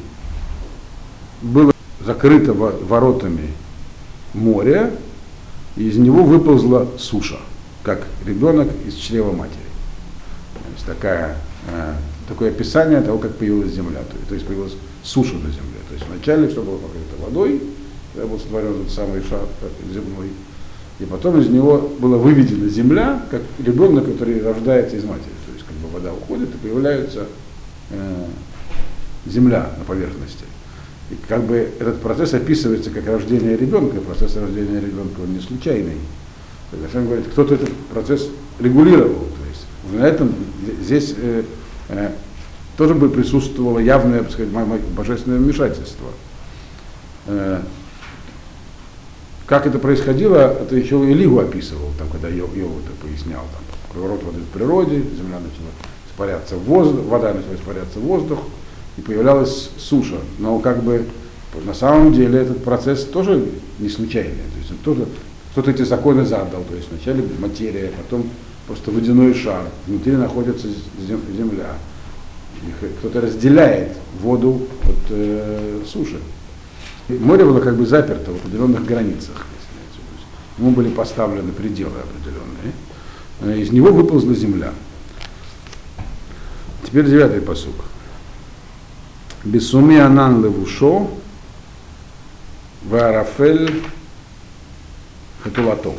было 1.43 1.73
закрыто 2.05 2.53
воротами 2.53 3.51
море, 4.35 4.93
и 5.77 5.89
из 5.89 5.97
него 5.99 6.23
выползла 6.25 6.89
суша 6.99 7.39
как 7.83 8.07
ребенок 8.25 8.69
из 8.87 8.95
чрева 8.95 9.33
матери. 9.33 9.59
То 10.55 10.73
есть 10.75 10.87
такая, 10.87 11.37
э, 11.71 11.95
такое 12.29 12.51
описание 12.51 13.01
того, 13.01 13.19
как 13.19 13.37
появилась 13.37 13.73
земля. 13.73 14.01
То, 14.01 14.17
то 14.29 14.35
есть 14.35 14.47
появилась 14.47 14.75
суша 15.03 15.35
на 15.35 15.51
земле. 15.51 15.81
То 15.89 15.95
есть 15.95 16.07
вначале 16.09 16.49
все 16.49 16.63
было 16.63 16.79
покрыто 16.79 17.17
водой, 17.21 17.63
когда 18.13 18.29
был 18.29 18.39
сотворен 18.39 18.81
этот 18.81 18.91
самый 18.91 19.23
шар 19.23 19.41
земной. 19.93 20.29
И 21.01 21.05
потом 21.05 21.41
из 21.41 21.49
него 21.49 21.93
была 21.99 22.17
выведена 22.17 22.69
земля, 22.69 23.23
как 23.31 23.43
ребенок, 23.59 24.07
который 24.07 24.43
рождается 24.43 24.97
из 24.97 25.05
матери. 25.05 25.33
То 25.47 25.53
есть 25.53 25.67
как 25.67 25.77
бы 25.77 25.89
вода 25.89 26.13
уходит 26.13 26.55
и 26.55 26.59
появляется 26.59 27.27
э, 27.91 28.27
земля 29.27 29.71
на 29.79 29.85
поверхности. 29.85 30.45
И 31.11 31.17
как 31.29 31.43
бы 31.45 31.57
этот 31.79 32.01
процесс 32.01 32.35
описывается 32.35 32.91
как 32.91 33.07
рождение 33.07 33.57
ребенка, 33.57 34.01
процесс 34.01 34.37
рождения 34.37 34.81
ребенка 34.81 35.21
он 35.21 35.35
не 35.35 35.41
случайный. 35.41 35.97
Совершенно 36.73 37.07
говорит, 37.07 37.27
кто-то 37.31 37.55
этот 37.55 37.71
процесс 37.93 38.29
регулировал. 38.59 39.15
То 39.15 39.49
есть 39.49 39.67
на 39.93 40.07
этом 40.07 40.35
здесь 40.81 41.15
э, 41.17 41.45
э, 41.89 42.11
тоже 42.77 42.95
бы 42.95 43.11
присутствовало 43.11 43.79
явное, 43.79 44.23
так 44.23 44.33
сказать, 44.33 44.51
божественное 44.97 45.39
вмешательство. 45.39 46.09
Э, 47.27 47.61
как 49.47 49.67
это 49.67 49.79
происходило, 49.79 50.39
это 50.39 50.75
еще 50.75 50.97
Илигу 50.97 51.39
описывал, 51.39 51.91
там, 51.99 52.09
когда 52.09 52.29
Йов 52.29 52.51
это 52.55 53.07
пояснял. 53.07 53.43
Там, 53.43 53.63
круговорот 53.91 54.23
воды 54.23 54.41
в 54.41 54.47
природе, 54.47 54.97
земля 54.97 55.41
начала 55.41 55.69
испаряться 56.09 56.57
в 56.57 56.65
воздух, 56.65 57.05
вода 57.05 57.35
начала 57.35 57.55
испаряться 57.55 57.99
в 57.99 58.03
воздух, 58.03 58.39
и 58.97 59.03
появлялась 59.03 59.71
суша. 59.77 60.17
Но 60.39 60.59
как 60.61 60.83
бы 60.83 61.05
на 61.67 61.75
самом 61.75 62.15
деле 62.15 62.39
этот 62.39 62.65
процесс 62.65 63.05
тоже 63.05 63.45
не 63.79 63.91
случайный. 63.91 64.31
То 64.31 64.59
есть 64.59 64.71
он 64.71 64.79
тоже 64.79 65.07
кто-то 65.53 65.71
эти 65.71 65.83
законы 65.83 66.25
задал, 66.25 66.63
то 66.65 66.75
есть 66.75 66.91
вначале 66.91 67.25
материя, 67.39 67.93
потом 67.97 68.29
просто 68.67 68.91
водяной 68.91 69.35
шар, 69.35 69.65
внутри 69.87 70.13
находится 70.13 70.67
земля. 70.99 71.75
Кто-то 73.01 73.21
разделяет 73.21 73.97
воду 74.21 74.67
от 74.83 75.11
э, 75.11 75.83
суши. 75.87 76.19
Море 77.09 77.45
было 77.45 77.61
как 77.61 77.77
бы 77.77 77.85
заперто 77.85 78.31
в 78.31 78.37
определенных 78.37 78.85
границах. 78.87 79.47
Ему 80.59 80.71
были 80.71 80.89
поставлены 80.89 81.53
пределы 81.53 81.99
определенные. 81.99 82.73
Э, 83.41 83.61
из 83.61 83.73
него 83.73 83.93
выползла 83.93 84.35
земля. 84.35 84.73
Теперь 86.85 87.07
девятый 87.07 87.43
посук. 87.43 87.75
Бесуми 89.45 89.99
анан 89.99 90.43
левушо, 90.43 91.11
варафель 92.85 93.83
Хатулато. 95.43 95.93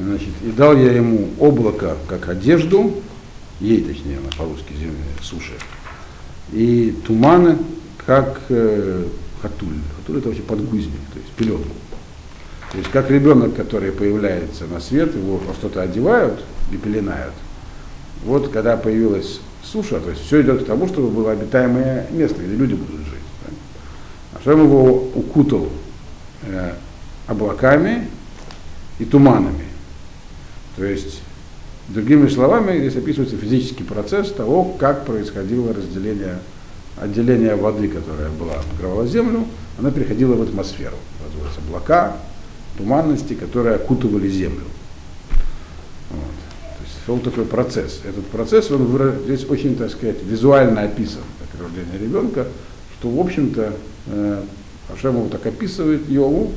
Значит, 0.00 0.28
и 0.44 0.50
дал 0.50 0.76
я 0.76 0.92
ему 0.92 1.30
облако, 1.38 1.96
как 2.08 2.28
одежду, 2.28 2.94
ей 3.60 3.82
точнее, 3.82 4.20
на 4.20 4.30
по-русски 4.36 4.72
земли, 4.72 4.96
суши, 5.20 5.52
и 6.52 6.94
туманы, 7.06 7.58
как 8.06 8.40
э, 8.48 9.04
хатуль. 9.42 9.76
Хатуль 9.96 10.18
это 10.18 10.28
вообще 10.28 10.42
подгузник, 10.42 11.00
то 11.12 11.18
есть 11.18 11.32
пеленку. 11.32 11.74
То 12.72 12.78
есть 12.78 12.90
как 12.90 13.10
ребенок, 13.10 13.56
который 13.56 13.90
появляется 13.90 14.64
на 14.66 14.80
свет, 14.80 15.14
его 15.14 15.38
во 15.38 15.54
что-то 15.54 15.82
одевают 15.82 16.40
и 16.70 16.76
пеленают. 16.76 17.34
Вот 18.24 18.48
когда 18.48 18.76
появилась 18.76 19.40
суша, 19.64 19.98
то 19.98 20.10
есть 20.10 20.24
все 20.24 20.42
идет 20.42 20.62
к 20.62 20.66
тому, 20.66 20.86
чтобы 20.86 21.08
было 21.08 21.32
обитаемое 21.32 22.06
место, 22.10 22.40
где 22.42 22.54
люди 22.54 22.74
будут 22.74 23.00
жить. 23.00 23.18
Да? 23.44 23.52
А 24.34 24.40
что 24.40 24.52
его 24.52 25.10
укутал 25.14 25.68
э, 26.42 26.74
облаками 27.30 28.08
и 28.98 29.04
туманами. 29.04 29.64
То 30.76 30.84
есть, 30.84 31.22
другими 31.88 32.28
словами, 32.28 32.78
здесь 32.78 32.96
описывается 32.96 33.36
физический 33.36 33.84
процесс 33.84 34.32
того, 34.32 34.64
как 34.64 35.06
происходило 35.06 35.72
разделение, 35.72 36.38
отделение 36.96 37.54
воды, 37.54 37.88
которая 37.88 38.30
была 38.30 38.54
покрывала 38.72 39.06
землю, 39.06 39.46
она 39.78 39.90
переходила 39.92 40.34
в 40.34 40.42
атмосферу. 40.42 40.96
Образовались 41.20 41.58
облака, 41.66 42.16
туманности, 42.76 43.34
которые 43.34 43.76
окутывали 43.76 44.28
землю. 44.28 44.64
Вот. 46.10 46.20
То 46.78 46.84
есть 46.84 46.96
шел 47.06 47.18
такой 47.18 47.44
процесс. 47.44 48.00
Этот 48.04 48.26
процесс, 48.26 48.70
он 48.72 48.88
здесь 49.24 49.48
очень, 49.48 49.76
так 49.76 49.90
сказать, 49.90 50.16
визуально 50.24 50.82
описан, 50.82 51.22
как 51.38 51.60
рождение 51.62 51.98
ребенка, 51.98 52.48
что, 52.98 53.08
в 53.08 53.20
общем-то, 53.20 53.72
э, 54.08 54.42
Ашем 54.92 55.16
его 55.16 55.28
так 55.28 55.46
описывает 55.46 56.08
Йову, 56.08 56.52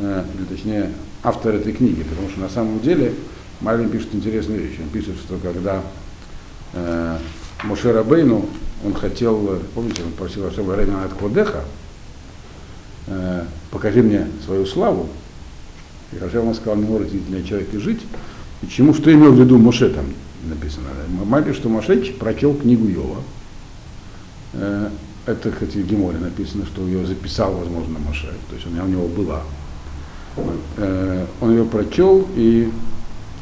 или 0.00 0.44
точнее 0.48 0.90
автор 1.22 1.54
этой 1.54 1.72
книги, 1.72 2.02
потому 2.02 2.28
что 2.30 2.40
на 2.40 2.48
самом 2.48 2.80
деле 2.80 3.14
Майлин 3.60 3.90
пишет 3.90 4.14
интересную 4.14 4.62
вещь. 4.62 4.78
Он 4.80 4.88
пишет, 4.88 5.16
что 5.16 5.36
когда 5.36 5.82
э, 6.72 7.18
Моше 7.64 7.92
Рабейну, 7.92 8.46
он 8.84 8.94
хотел, 8.94 9.60
помните, 9.74 10.02
он 10.04 10.12
просил 10.12 10.46
особо 10.46 10.72
время 10.72 11.04
от 11.04 11.12
Кодеха, 11.12 11.64
э, 13.06 13.44
покажи 13.70 14.02
мне 14.02 14.26
свою 14.44 14.64
славу. 14.64 15.08
И 16.12 16.16
Хашем 16.16 16.48
он 16.48 16.54
сказал, 16.54 16.76
не 16.76 16.86
может 16.86 17.10
для 17.26 17.42
человека 17.42 17.78
жить. 17.78 18.00
И 18.62 18.66
чему, 18.66 18.94
что 18.94 19.12
имел 19.12 19.32
в 19.32 19.40
виду 19.40 19.58
Моше 19.58 19.90
там 19.90 20.06
написано? 20.48 20.86
Майлин, 21.24 21.54
что 21.54 21.68
Моше 21.68 21.96
прочел 22.18 22.54
книгу 22.54 22.86
Йова. 22.86 23.18
Э, 24.54 24.88
это, 25.26 25.52
хоть 25.52 25.74
в 25.74 25.86
Геморе 25.86 26.18
написано, 26.18 26.64
что 26.64 26.86
ее 26.86 27.06
записал, 27.06 27.54
возможно, 27.54 27.98
Моше. 27.98 28.32
То 28.48 28.54
есть 28.54 28.66
у 28.66 28.70
него 28.70 29.06
была. 29.06 29.42
Э, 30.76 31.26
он 31.40 31.50
ее 31.50 31.64
прочел, 31.64 32.26
и, 32.36 32.70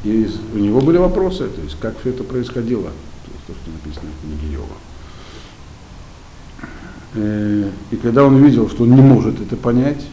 и 0.05 0.31
у 0.55 0.59
него 0.59 0.81
были 0.81 0.96
вопросы, 0.96 1.48
то 1.48 1.61
есть 1.61 1.77
как 1.81 1.98
все 2.01 2.11
это 2.11 2.24
происходило, 2.24 2.85
то, 2.85 3.33
есть 3.33 3.46
то 3.46 3.53
что 3.55 3.70
написано 3.70 4.11
в 4.16 4.27
книге 4.27 4.55
Йова. 4.55 4.77
Э, 7.14 7.70
и 7.90 7.96
когда 7.96 8.24
он 8.24 8.37
увидел, 8.37 8.68
что 8.68 8.85
он 8.85 8.94
не 8.94 9.03
может 9.03 9.40
это 9.40 9.57
понять, 9.57 10.05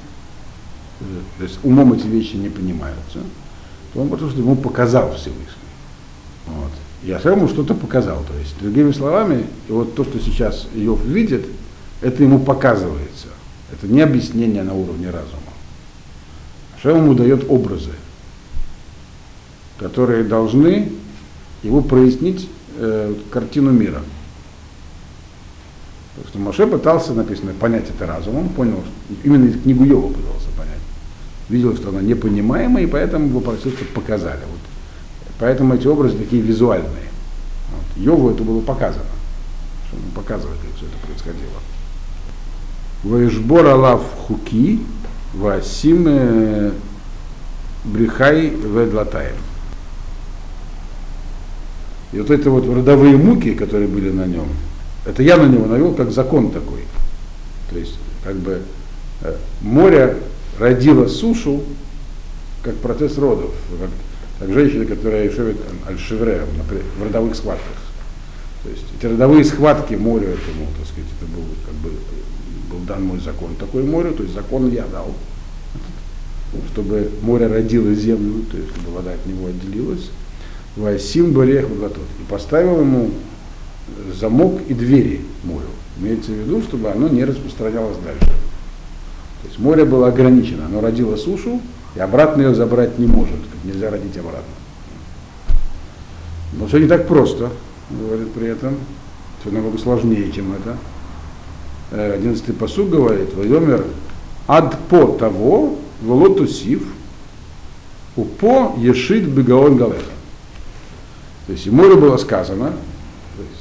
э, 1.01 1.03
то 1.38 1.43
есть 1.43 1.59
умом 1.63 1.93
эти 1.93 2.07
вещи 2.07 2.35
не 2.35 2.49
понимаются, 2.49 3.19
то 3.93 4.01
он 4.01 4.09
потому 4.09 4.31
что 4.31 4.39
ему 4.39 4.55
показал 4.55 5.13
Всевышний. 5.15 5.45
Вот. 6.47 6.71
Я 7.03 7.17
ему 7.17 7.47
что-то 7.47 7.75
показал. 7.75 8.23
То 8.23 8.38
есть, 8.39 8.59
другими 8.59 8.91
словами, 8.91 9.45
вот 9.69 9.95
то, 9.95 10.03
что 10.03 10.19
сейчас 10.19 10.67
Йов 10.73 11.03
видит, 11.05 11.45
это 12.01 12.23
ему 12.23 12.39
показывается. 12.39 13.27
Это 13.71 13.88
не 13.88 14.01
объяснение 14.01 14.63
на 14.63 14.73
уровне 14.73 15.09
разума. 15.09 15.44
Шем 16.85 16.97
ему 16.97 17.15
дает 17.15 17.49
образы, 17.49 17.89
которые 19.79 20.23
должны 20.23 20.91
его 21.63 21.81
прояснить 21.81 22.47
э, 22.77 23.15
картину 23.31 23.71
мира. 23.71 24.03
Потому 26.15 26.29
что 26.29 26.37
Моше 26.37 26.67
пытался, 26.67 27.13
написано, 27.15 27.53
понять 27.59 27.89
это 27.89 28.05
разумом, 28.05 28.49
понял, 28.49 28.83
именно 29.23 29.51
книгу 29.51 29.83
Йова 29.83 30.13
пытался 30.13 30.49
понять. 30.55 30.77
видел, 31.49 31.75
что 31.75 31.89
она 31.89 32.01
непонимаемая, 32.01 32.83
и 32.83 32.87
поэтому 32.87 33.39
попросил, 33.39 33.71
чтобы 33.71 33.89
показали. 33.89 34.41
Вот. 34.41 34.59
Поэтому 35.39 35.73
эти 35.73 35.87
образы 35.87 36.19
такие 36.19 36.43
визуальные. 36.43 37.09
Вот. 37.71 38.03
Йову 38.03 38.29
это 38.29 38.43
было 38.43 38.61
показано, 38.61 39.05
что 39.87 39.97
он 39.97 40.23
как 40.23 40.39
все 40.39 40.85
это 40.85 41.07
происходило. 41.07 41.59
Ваишбор 43.03 43.65
Алав 43.65 44.03
Хуки, 44.27 44.81
Васим 45.35 46.73
Брихай 47.83 48.49
Ведлатаем. 48.49 49.35
И 52.13 52.19
вот 52.19 52.31
эти 52.31 52.47
вот 52.47 52.65
родовые 52.65 53.17
муки, 53.17 53.53
которые 53.53 53.87
были 53.87 54.09
на 54.09 54.25
нем, 54.25 54.47
это 55.05 55.21
я 55.21 55.37
на 55.37 55.47
него 55.47 55.65
навел 55.65 55.93
как 55.93 56.11
закон 56.11 56.51
такой. 56.51 56.85
То 57.69 57.77
есть, 57.77 57.97
как 58.23 58.35
бы 58.35 58.61
э, 59.21 59.35
море 59.61 60.17
родило 60.57 61.07
сушу, 61.07 61.63
как 62.63 62.75
процесс 62.77 63.17
родов, 63.17 63.51
как, 63.79 63.89
как 64.39 64.53
женщина, 64.53 64.85
которая 64.85 65.29
шевет 65.29 65.57
аль-шевре 65.87 66.43
в 66.97 67.03
родовых 67.03 67.35
схватках. 67.35 67.77
То 68.63 68.69
есть 68.69 68.85
эти 68.97 69.05
родовые 69.05 69.43
схватки 69.43 69.93
морю 69.95 70.29
этому, 70.29 70.67
так 70.77 70.87
сказать, 70.87 71.09
это 71.19 71.29
был, 71.31 71.43
как 71.65 71.75
бы, 71.75 71.89
был 72.75 72.85
дан 72.85 73.03
мой 73.03 73.19
закон 73.19 73.55
такой 73.55 73.83
морю, 73.83 74.13
то 74.13 74.23
есть 74.23 74.35
закон 74.35 74.69
я 74.71 74.85
дал, 74.85 75.13
чтобы 76.71 77.09
море 77.21 77.47
родило 77.47 77.93
землю, 77.93 78.43
то 78.51 78.57
есть 78.57 78.69
чтобы 78.69 78.91
вода 78.91 79.11
от 79.11 79.25
него 79.25 79.47
отделилась. 79.47 80.09
Васим 80.75 81.31
Барех 81.31 81.67
И 81.67 82.23
поставил 82.29 82.81
ему 82.81 83.11
замок 84.19 84.59
и 84.67 84.73
двери 84.73 85.21
морю. 85.43 85.67
Имеется 85.97 86.31
в 86.31 86.35
виду, 86.35 86.61
чтобы 86.61 86.89
оно 86.89 87.07
не 87.07 87.23
распространялось 87.23 87.97
дальше. 88.03 88.25
То 88.25 89.47
есть 89.47 89.59
море 89.59 89.85
было 89.85 90.09
ограничено, 90.09 90.65
оно 90.65 90.81
родило 90.81 91.15
сушу, 91.15 91.61
и 91.95 91.99
обратно 91.99 92.41
ее 92.41 92.55
забрать 92.55 92.99
не 92.99 93.07
может, 93.07 93.38
нельзя 93.63 93.89
родить 93.89 94.17
обратно. 94.17 94.43
Но 96.53 96.67
все 96.67 96.79
не 96.79 96.88
так 96.88 97.07
просто, 97.07 97.49
говорит 97.89 98.31
при 98.33 98.47
этом. 98.47 98.75
Все 99.41 99.51
намного 99.51 99.77
сложнее, 99.77 100.31
чем 100.31 100.53
это. 100.53 100.77
Э, 101.95 102.12
одиннадцатый 102.15 102.53
посуд 102.53 102.89
говорит, 102.89 103.34
Вайомер 103.36 103.86
ад 104.49 104.77
по 104.89 105.08
того, 105.13 105.79
волотусив, 106.01 106.84
упо 108.17 108.75
ешит 108.77 109.29
бегаон 109.29 109.77
галеха. 109.77 110.03
То 111.47 111.53
есть 111.53 111.67
море 111.67 111.95
было 111.95 112.17
сказано, 112.17 112.73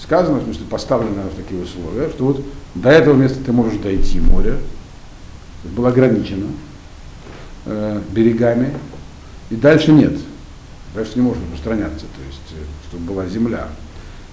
сказано, 0.02 0.40
в 0.40 0.44
смысле 0.44 0.64
поставлено 0.68 1.22
в 1.32 1.36
такие 1.36 1.62
условия, 1.62 2.08
что 2.08 2.24
вот 2.24 2.44
до 2.74 2.88
этого 2.88 3.14
места 3.14 3.38
ты 3.44 3.52
можешь 3.52 3.78
дойти 3.78 4.18
море, 4.18 4.58
было 5.62 5.90
ограничено 5.90 6.48
э, 7.66 8.00
берегами, 8.10 8.74
и 9.50 9.54
дальше 9.54 9.92
нет. 9.92 10.18
Дальше 10.92 11.12
не 11.14 11.22
может 11.22 11.40
распространяться, 11.44 12.06
то 12.06 12.26
есть, 12.26 12.52
э, 12.52 12.64
чтобы 12.88 13.12
была 13.12 13.26
земля. 13.26 13.68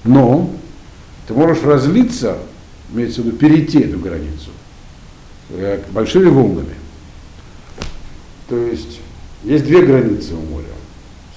Но 0.04 0.50
ты 1.28 1.36
можешь 1.36 1.62
разлиться, 1.62 2.40
имеется 2.92 3.22
в 3.22 3.26
виду 3.26 3.38
перейти 3.38 3.80
эту 3.80 4.00
границу, 4.00 4.52
э, 5.50 5.82
большими 5.92 6.30
волнами. 6.30 6.76
То 8.48 8.58
есть 8.58 9.00
есть 9.44 9.66
две 9.66 9.86
границы 9.86 10.36
у 10.36 10.42
моря 10.42 10.66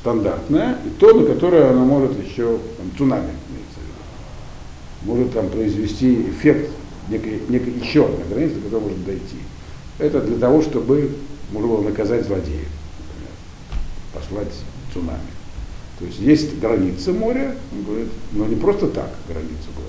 стандартная, 0.01 0.79
и 0.85 0.91
то, 1.01 1.15
на 1.15 1.27
которое 1.27 1.71
она 1.71 1.85
может 1.85 2.13
еще, 2.23 2.59
там, 2.77 2.91
цунами 2.99 3.31
может 5.05 5.33
там 5.33 5.49
произвести 5.49 6.31
эффект, 6.31 6.71
некой, 7.09 7.41
некой 7.49 7.75
еще 7.75 8.07
одной 8.07 8.27
границы, 8.29 8.57
до 8.57 8.63
которой 8.63 8.83
может 8.83 9.05
дойти. 9.05 9.37
Это 9.99 10.21
для 10.21 10.37
того, 10.39 10.63
чтобы 10.63 11.13
можно 11.53 11.69
было 11.69 11.83
наказать 11.83 12.27
злодеев, 12.27 12.69
например, 12.99 13.33
послать 14.13 14.53
цунами. 14.93 15.21
То 15.99 16.07
есть 16.07 16.19
есть 16.19 16.59
граница 16.59 17.13
моря, 17.13 17.55
он 17.73 17.85
говорит, 17.85 18.09
но 18.33 18.47
не 18.47 18.57
просто 18.57 18.89
так 18.89 19.11
граница 19.29 19.69
была 19.77 19.87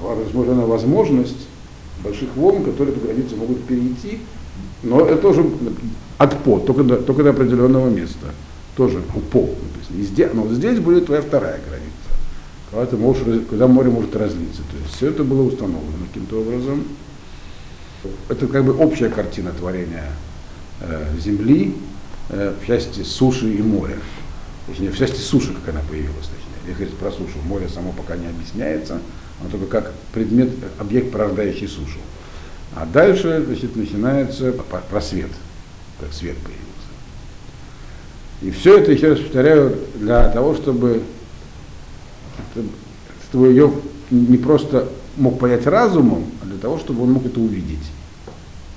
возможна 0.00 0.66
возможность 0.66 1.48
больших 2.02 2.34
волн, 2.36 2.64
которые 2.64 2.94
эту 2.94 3.04
границу 3.04 3.36
могут 3.36 3.64
перейти, 3.64 4.20
но 4.82 5.00
это 5.00 5.16
тоже 5.16 5.44
отпор, 6.18 6.60
только 6.60 6.82
до, 6.82 6.96
только 6.96 7.22
до 7.22 7.30
определенного 7.30 7.88
места 7.88 8.26
тоже 8.76 9.02
упол 9.14 9.54
написано. 9.62 10.00
И 10.00 10.02
здесь, 10.02 10.28
но 10.34 10.52
здесь 10.52 10.78
будет 10.80 11.06
твоя 11.06 11.22
вторая 11.22 11.60
граница, 11.68 11.94
когда, 12.70 12.86
ты 12.86 12.96
можешь, 12.96 13.22
когда 13.48 13.66
море 13.66 13.90
может 13.90 14.14
разлиться. 14.16 14.62
То 14.70 14.76
есть 14.82 14.96
все 14.96 15.08
это 15.08 15.24
было 15.24 15.42
установлено 15.42 16.06
каким-то 16.08 16.40
образом. 16.40 16.84
Это 18.28 18.46
как 18.46 18.64
бы 18.64 18.74
общая 18.76 19.08
картина 19.08 19.52
творения 19.52 20.10
э, 20.80 21.06
Земли 21.18 21.74
э, 22.28 22.52
в 22.60 22.66
части 22.66 23.02
суши 23.02 23.54
и 23.54 23.62
моря. 23.62 23.96
Точнее, 24.66 24.90
в 24.90 24.98
части 24.98 25.20
суши, 25.20 25.52
как 25.52 25.74
она 25.74 25.82
появилась, 25.88 26.26
точнее. 26.26 26.54
Если 26.66 26.84
говорить 26.84 26.98
про 26.98 27.10
сушу, 27.10 27.38
море 27.44 27.68
само 27.68 27.92
пока 27.92 28.16
не 28.16 28.26
объясняется, 28.26 29.00
оно 29.40 29.50
только 29.50 29.66
как 29.66 29.92
предмет, 30.12 30.50
объект, 30.78 31.12
порождающий 31.12 31.68
сушу. 31.68 31.98
А 32.74 32.86
дальше 32.86 33.44
значит, 33.46 33.76
начинается 33.76 34.52
просвет, 34.90 35.30
как 36.00 36.12
свет 36.12 36.36
появился. 36.38 36.64
И 38.42 38.50
все 38.50 38.78
это, 38.78 38.92
еще 38.92 39.10
раз 39.10 39.20
повторяю, 39.20 39.78
для 39.96 40.28
того, 40.30 40.54
чтобы, 40.54 41.02
чтобы 43.28 43.48
ее 43.48 43.72
не 44.10 44.38
просто 44.38 44.88
мог 45.16 45.38
понять 45.38 45.66
разумом, 45.66 46.24
а 46.42 46.46
для 46.46 46.58
того, 46.58 46.78
чтобы 46.78 47.02
он 47.02 47.12
мог 47.12 47.26
это 47.26 47.38
увидеть, 47.38 47.86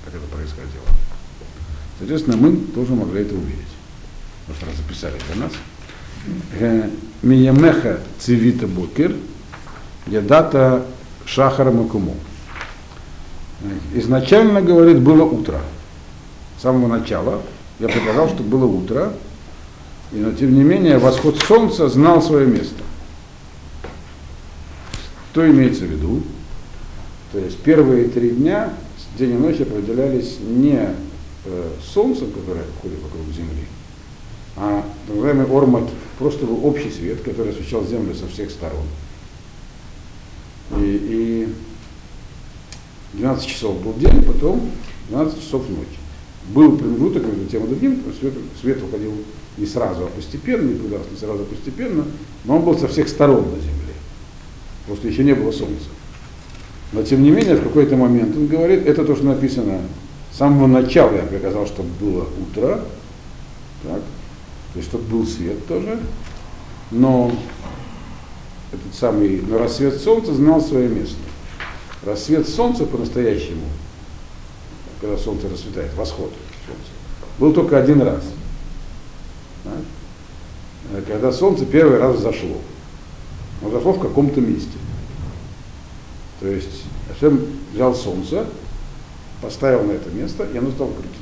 как 0.04 0.14
это 0.14 0.24
происходило. 0.26 0.84
Соответственно, 1.98 2.36
мы 2.36 2.56
тоже 2.56 2.94
могли 2.94 3.22
это 3.22 3.34
увидеть. 3.34 3.64
Может, 4.46 4.62
раз 4.62 4.76
записали 4.76 5.14
для 5.32 5.44
нас. 5.44 5.52
Миямеха 7.22 8.00
цивита 8.18 8.66
букер, 8.66 9.16
ядата 10.06 10.84
шахара 11.26 11.70
макуму. 11.70 12.14
Изначально, 13.94 14.62
говорит, 14.62 15.00
было 15.00 15.24
утро. 15.24 15.60
С 16.58 16.62
самого 16.62 16.86
начала 16.88 17.42
я 17.80 17.88
приказал, 17.88 18.28
чтобы 18.28 18.48
было 18.50 18.66
утро, 18.66 19.12
и, 20.12 20.16
но 20.16 20.32
тем 20.32 20.54
не 20.54 20.62
менее, 20.62 20.98
восход 20.98 21.38
солнца 21.42 21.88
знал 21.88 22.22
свое 22.22 22.46
место. 22.46 22.82
Что 25.32 25.48
имеется 25.48 25.84
в 25.84 25.88
виду? 25.88 26.22
То 27.32 27.38
есть 27.38 27.58
первые 27.58 28.08
три 28.08 28.30
дня, 28.30 28.72
день 29.18 29.32
и 29.32 29.38
ночь 29.38 29.60
определялись 29.60 30.38
не 30.40 30.88
э, 31.44 31.68
солнцем, 31.92 32.30
которое 32.30 32.64
ходит 32.80 32.98
вокруг 33.02 33.26
Земли, 33.36 33.66
а 34.56 34.84
так 35.06 35.16
называемый 35.16 35.46
ормат, 35.46 35.90
просто 36.18 36.46
был 36.46 36.66
общий 36.66 36.90
свет, 36.90 37.20
который 37.22 37.52
освещал 37.52 37.84
Землю 37.86 38.14
со 38.14 38.26
всех 38.26 38.50
сторон. 38.50 38.84
И, 40.78 41.46
и 43.14 43.18
12 43.18 43.46
часов 43.46 43.80
был 43.82 43.94
день, 43.94 44.22
потом 44.22 44.70
12 45.08 45.40
часов 45.42 45.68
ночь. 45.68 45.98
Был 46.48 46.76
промежуток 46.76 47.26
между 47.26 47.46
тем 47.46 47.64
и 47.64 47.68
другим, 47.68 48.02
свет, 48.18 48.34
свет 48.60 48.82
уходил 48.82 49.12
не 49.56 49.66
сразу, 49.66 50.04
а 50.04 50.08
постепенно, 50.08 50.70
не 50.70 50.78
туда, 50.78 50.98
не 51.10 51.16
сразу, 51.16 51.42
а 51.42 51.44
постепенно, 51.44 52.04
но 52.44 52.56
он 52.56 52.64
был 52.64 52.78
со 52.78 52.88
всех 52.88 53.08
сторон 53.08 53.44
на 53.44 53.58
земле. 53.58 53.94
Просто 54.86 55.08
еще 55.08 55.24
не 55.24 55.34
было 55.34 55.52
солнца. 55.52 55.88
Но 56.92 57.02
тем 57.02 57.22
не 57.22 57.30
менее, 57.30 57.56
в 57.56 57.62
какой-то 57.62 57.96
момент 57.96 58.34
он 58.36 58.46
говорит, 58.46 58.86
это 58.86 59.04
то, 59.04 59.14
что 59.14 59.24
написано 59.24 59.80
с 60.32 60.38
самого 60.38 60.66
начала 60.66 61.14
я 61.14 61.22
приказал, 61.22 61.66
чтобы 61.66 61.88
было 62.00 62.26
утро, 62.40 62.80
так, 63.82 64.02
то 64.72 64.78
есть 64.78 64.88
чтобы 64.88 65.04
был 65.04 65.26
свет 65.26 65.66
тоже, 65.66 66.00
но 66.90 67.32
этот 68.72 68.94
самый, 68.94 69.40
но 69.40 69.58
рассвет 69.58 70.00
солнца 70.00 70.34
знал 70.34 70.60
свое 70.60 70.88
место. 70.88 71.16
Рассвет 72.04 72.48
солнца 72.48 72.84
по-настоящему, 72.86 73.64
когда 75.00 75.16
солнце 75.16 75.48
расцветает, 75.48 75.94
восход 75.94 76.32
солнца, 76.66 76.90
был 77.38 77.52
только 77.52 77.78
один 77.78 78.02
раз– 78.02 78.22
да? 79.64 81.00
когда 81.06 81.32
солнце 81.32 81.66
первый 81.66 81.98
раз 81.98 82.18
зашло. 82.18 82.56
Но 83.62 83.70
зашло 83.70 83.92
в 83.92 84.00
каком-то 84.00 84.40
месте. 84.40 84.78
То 86.40 86.46
есть 86.46 86.84
Ашем 87.10 87.44
взял 87.72 87.94
солнце, 87.94 88.46
поставил 89.42 89.82
на 89.82 89.92
это 89.92 90.10
место, 90.10 90.44
и 90.44 90.56
оно 90.56 90.70
стало 90.70 90.92
крутиться. 90.92 91.17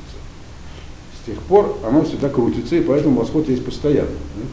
С 1.27 1.29
тех 1.29 1.39
пор 1.41 1.77
оно 1.85 2.05
всегда 2.05 2.29
крутится, 2.29 2.77
и 2.77 2.81
поэтому 2.81 3.19
восход 3.19 3.49
есть 3.49 3.65
постоянно. 3.65 4.07
Да? 4.07 4.43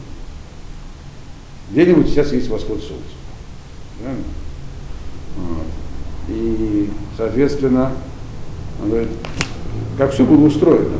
Где-нибудь 1.71 2.09
сейчас 2.09 2.33
есть 2.33 2.49
восход 2.49 2.79
солнца. 2.79 3.15
Правильно? 4.01 4.25
Вот. 5.37 5.67
И, 6.27 6.89
соответственно, 7.15 7.93
он 8.83 8.89
говорит, 8.89 9.07
как 9.97 10.11
все 10.11 10.25
было 10.25 10.47
устроено. 10.47 10.97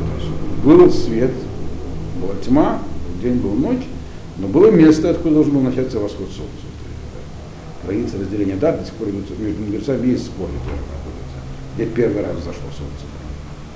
Был 0.64 0.90
свет, 0.90 1.32
была 2.22 2.36
тьма, 2.36 2.80
день 3.22 3.34
был 3.34 3.52
ночь, 3.52 3.84
но 4.38 4.48
было 4.48 4.70
место, 4.70 5.10
откуда 5.10 5.34
должен 5.34 5.52
был 5.52 5.60
начаться 5.60 5.98
восход 5.98 6.28
солнца. 6.28 6.66
Граница 7.84 8.16
разделения 8.16 8.56
дат 8.56 8.80
до 8.80 8.86
сих 8.86 8.94
пор 8.94 9.10
идут, 9.10 9.38
между 9.38 9.62
мудрецами 9.62 10.06
есть 10.06 10.24
спор, 10.24 10.48
где 11.74 11.84
первый 11.84 12.22
раз 12.22 12.36
зашло 12.36 12.64
солнце. 12.64 13.04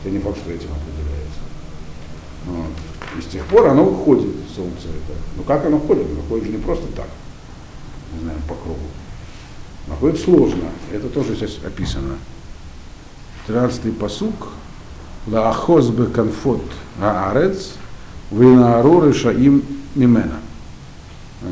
Это 0.02 0.14
не 0.14 0.18
факт, 0.18 0.38
что 0.38 0.50
этим. 0.50 0.68
Вот. 2.46 2.70
И 3.18 3.22
с 3.22 3.26
тех 3.26 3.44
пор 3.46 3.68
оно 3.68 3.88
уходит, 3.88 4.34
солнце 4.54 4.88
это. 4.88 5.18
Но 5.36 5.42
как 5.42 5.64
оно 5.66 5.78
ходит? 5.78 6.06
Оно 6.10 6.22
ходит 6.28 6.46
же 6.46 6.52
не 6.52 6.58
просто 6.58 6.86
так, 6.96 7.08
не 8.14 8.20
знаю, 8.20 8.38
по 8.48 8.54
кругу. 8.54 8.78
Оно 9.86 9.96
ходит 9.96 10.20
сложно. 10.20 10.70
Это 10.92 11.08
тоже 11.08 11.34
здесь 11.34 11.58
описано. 11.64 12.16
13-й 13.48 13.92
посук. 13.92 14.48
Лаахоз 15.26 15.88
бы 15.88 16.06
конфот 16.06 16.62
аарец, 17.00 17.72
винааруры 18.30 19.12
шаим 19.12 19.62
мимена. 19.94 20.38
Э, 21.42 21.46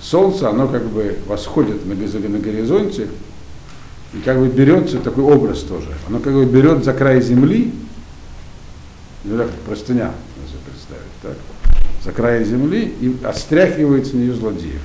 солнце, 0.00 0.48
оно 0.48 0.68
как 0.68 0.86
бы 0.86 1.18
восходит 1.26 1.84
на, 1.86 1.94
на 1.94 2.38
горизонте, 2.38 3.08
и 4.14 4.18
как 4.24 4.38
бы 4.38 4.48
берется 4.48 4.98
такой 4.98 5.24
образ 5.24 5.60
тоже. 5.60 5.88
Оно 6.08 6.18
как 6.18 6.32
бы 6.32 6.46
берет 6.46 6.84
за 6.84 6.94
край 6.94 7.20
земли, 7.20 7.72
ну 9.28 9.38
так, 9.38 9.50
простыня, 9.66 10.12
если 10.42 10.58
представить, 10.58 11.12
так, 11.22 11.36
за 12.04 12.12
край 12.12 12.44
земли 12.44 12.94
и 13.00 13.16
отстряхивает 13.24 14.06
с 14.06 14.12
нее 14.12 14.34
злодеев, 14.34 14.82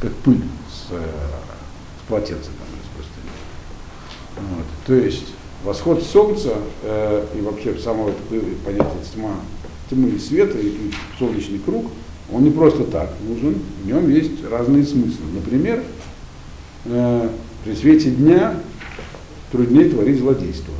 как 0.00 0.12
пыль 0.16 0.42
с, 0.70 0.92
э, 0.92 0.96
с 0.96 2.08
полотенца 2.08 2.46
там, 2.46 2.68
с 2.82 2.96
простыни. 2.96 4.56
Вот. 4.56 4.66
То 4.86 4.94
есть 4.94 5.34
восход 5.64 6.02
солнца 6.02 6.54
э, 6.82 7.26
и 7.36 7.40
вообще 7.40 7.76
самое 7.78 8.14
понятие 8.64 9.02
тьма, 9.14 9.34
тьмы 9.90 10.10
и 10.10 10.18
света 10.18 10.58
и 10.58 10.90
солнечный 11.18 11.58
круг– 11.58 11.86
он 12.32 12.44
не 12.44 12.50
просто 12.50 12.84
так 12.84 13.10
нужен, 13.26 13.56
в 13.82 13.86
нем 13.86 14.08
есть 14.08 14.44
разные 14.50 14.84
смыслы. 14.84 15.26
Например, 15.34 15.82
э, 16.86 17.28
при 17.64 17.74
свете 17.74 18.10
дня 18.10 18.54
труднее 19.50 19.90
творить 19.90 20.18
злодейство. 20.18 20.72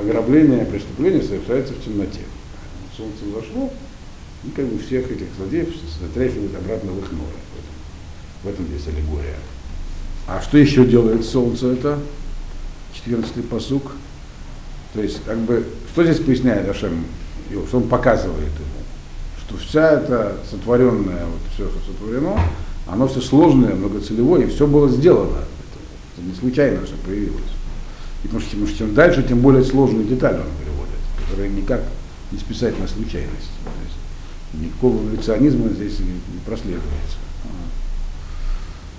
Ограбление, 0.00 0.64
преступление 0.64 1.22
совершается 1.22 1.74
в 1.74 1.84
темноте. 1.84 2.20
Солнце 2.96 3.24
зашло, 3.34 3.72
и 4.44 4.50
как 4.50 4.66
бы 4.66 4.78
всех 4.78 5.10
этих 5.10 5.26
злодеев 5.36 5.68
затряхивают 6.00 6.54
обратно 6.56 6.92
в 6.92 6.98
их 6.98 7.12
норы. 7.12 7.36
В 8.42 8.48
этом, 8.48 8.66
здесь 8.66 8.86
аллегория. 8.88 9.36
А 10.26 10.40
что 10.40 10.58
еще 10.58 10.84
делает 10.84 11.24
солнце 11.24 11.68
это? 11.68 11.98
14-й 13.06 13.42
посук. 13.42 13.92
То 14.94 15.02
есть, 15.02 15.22
как 15.24 15.38
бы, 15.38 15.64
что 15.92 16.04
здесь 16.04 16.18
поясняет 16.18 16.68
Ашем, 16.68 17.04
что 17.68 17.78
он 17.78 17.88
показывает 17.88 18.44
ему? 18.44 18.82
что 19.52 19.56
вся 19.56 19.92
эта 19.92 20.36
сотворенная, 20.50 21.26
вот 21.26 21.40
все, 21.54 21.68
что 21.68 21.92
сотворено, 21.92 22.38
оно 22.86 23.08
все 23.08 23.20
сложное, 23.20 23.74
многоцелевое, 23.74 24.44
и 24.44 24.50
все 24.50 24.66
было 24.66 24.88
сделано. 24.88 25.38
Это 26.16 26.26
не 26.26 26.34
случайно 26.34 26.84
все 26.86 26.94
появилось. 27.04 27.42
И 28.24 28.26
потому, 28.26 28.40
что, 28.40 28.50
потому 28.50 28.66
что 28.68 28.78
чем 28.78 28.94
дальше, 28.94 29.22
тем 29.22 29.40
более 29.40 29.64
сложные 29.64 30.04
детали 30.04 30.36
он 30.36 30.46
переводит, 30.60 30.94
которые 31.22 31.50
никак 31.50 31.82
не 32.30 32.38
списать 32.38 32.78
на 32.78 32.86
случайность. 32.86 33.50
То 33.64 33.70
есть 33.84 34.64
никакого 34.64 35.02
эволюционизма 35.02 35.68
здесь 35.70 35.98
не 35.98 36.40
прослеживается. 36.44 37.16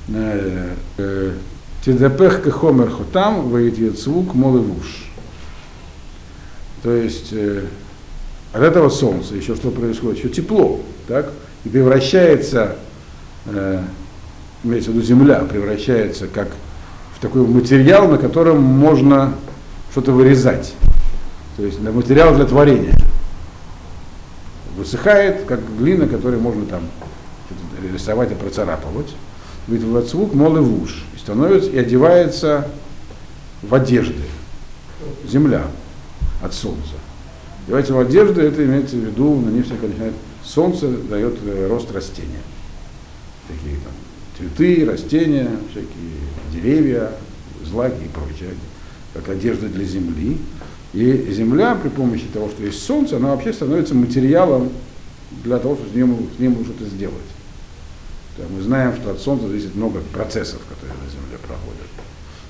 Э, 0.10 0.76
э, 0.98 1.34
Тидепех 1.84 2.44
кехомер 2.44 2.90
хотам, 2.90 3.50
воит 3.50 3.78
звук 4.00 4.34
молывуш. 4.34 5.10
То 6.82 6.94
есть 6.94 7.34
э, 7.34 7.66
от 8.54 8.62
этого 8.62 8.88
солнца 8.88 9.36
еще 9.36 9.56
что 9.56 9.70
происходит? 9.70 10.20
Еще 10.20 10.30
тепло, 10.30 10.80
так? 11.10 11.32
И 11.66 11.70
превращается, 11.70 12.78
э, 13.48 13.82
имеется 14.64 14.92
в 14.92 14.94
виду 14.94 15.06
земля, 15.06 15.40
превращается 15.40 16.28
как 16.28 16.50
такой 17.24 17.48
материал, 17.48 18.10
на 18.10 18.18
котором 18.18 18.62
можно 18.62 19.34
что-то 19.92 20.12
вырезать. 20.12 20.76
То 21.56 21.64
есть 21.64 21.80
материал 21.80 22.36
для 22.36 22.44
творения. 22.44 22.94
Высыхает, 24.78 25.46
как 25.46 25.62
глина, 25.78 26.06
которую 26.08 26.42
можно 26.42 26.66
там 26.66 26.84
рисовать 27.94 28.34
и 28.34 28.36
процарапывать. 28.36 29.16
Говорит, 29.68 29.86
в 29.86 30.10
звук 30.10 30.34
мол 30.34 30.58
и 30.58 30.60
в 30.60 30.84
уж. 30.84 31.06
И 31.16 31.18
становится, 31.18 31.70
и 31.70 31.78
одевается 31.78 32.68
в 33.62 33.74
одежды. 33.74 34.24
Земля 35.26 35.64
от 36.42 36.54
солнца. 36.54 36.96
Девайте 37.68 37.94
в 37.94 38.00
одежду, 38.00 38.42
это 38.42 38.66
имеется 38.66 38.98
в 38.98 39.00
виду, 39.00 39.40
на 39.40 39.50
ней 39.50 39.64
всякое 39.64 39.88
начинает, 39.88 40.14
солнце 40.44 40.90
дает 40.90 41.36
э, 41.46 41.68
рост 41.70 41.90
растения. 41.94 42.42
Такие 43.48 43.78
там 43.78 43.94
цветы, 44.38 44.86
растения, 44.86 45.50
всякие 45.72 46.23
деревья, 46.54 47.12
злаки 47.66 48.04
и 48.06 48.08
прочее, 48.08 48.52
как 49.14 49.30
одежда 49.30 49.68
для 49.68 49.86
земли. 49.86 50.38
И 50.94 51.32
земля 51.32 51.76
при 51.76 51.90
помощи 51.90 52.26
того, 52.32 52.50
что 52.50 52.64
есть 52.64 52.84
солнце, 52.84 53.18
она 53.18 53.30
вообще 53.30 53.52
становится 53.52 53.96
материалом 53.96 54.70
для 55.44 55.58
того, 55.58 55.76
чтобы 55.76 55.90
с 55.90 55.96
ним, 55.96 56.30
с 56.36 56.40
ним 56.40 56.64
что-то 56.64 56.86
сделать. 56.86 57.16
Мы 58.50 58.62
знаем, 58.62 58.96
что 58.96 59.12
от 59.12 59.20
солнца 59.20 59.48
зависит 59.48 59.76
много 59.76 60.02
процессов, 60.12 60.62
которые 60.70 60.96
на 61.04 61.10
земле 61.10 61.38
проходят. 61.40 61.90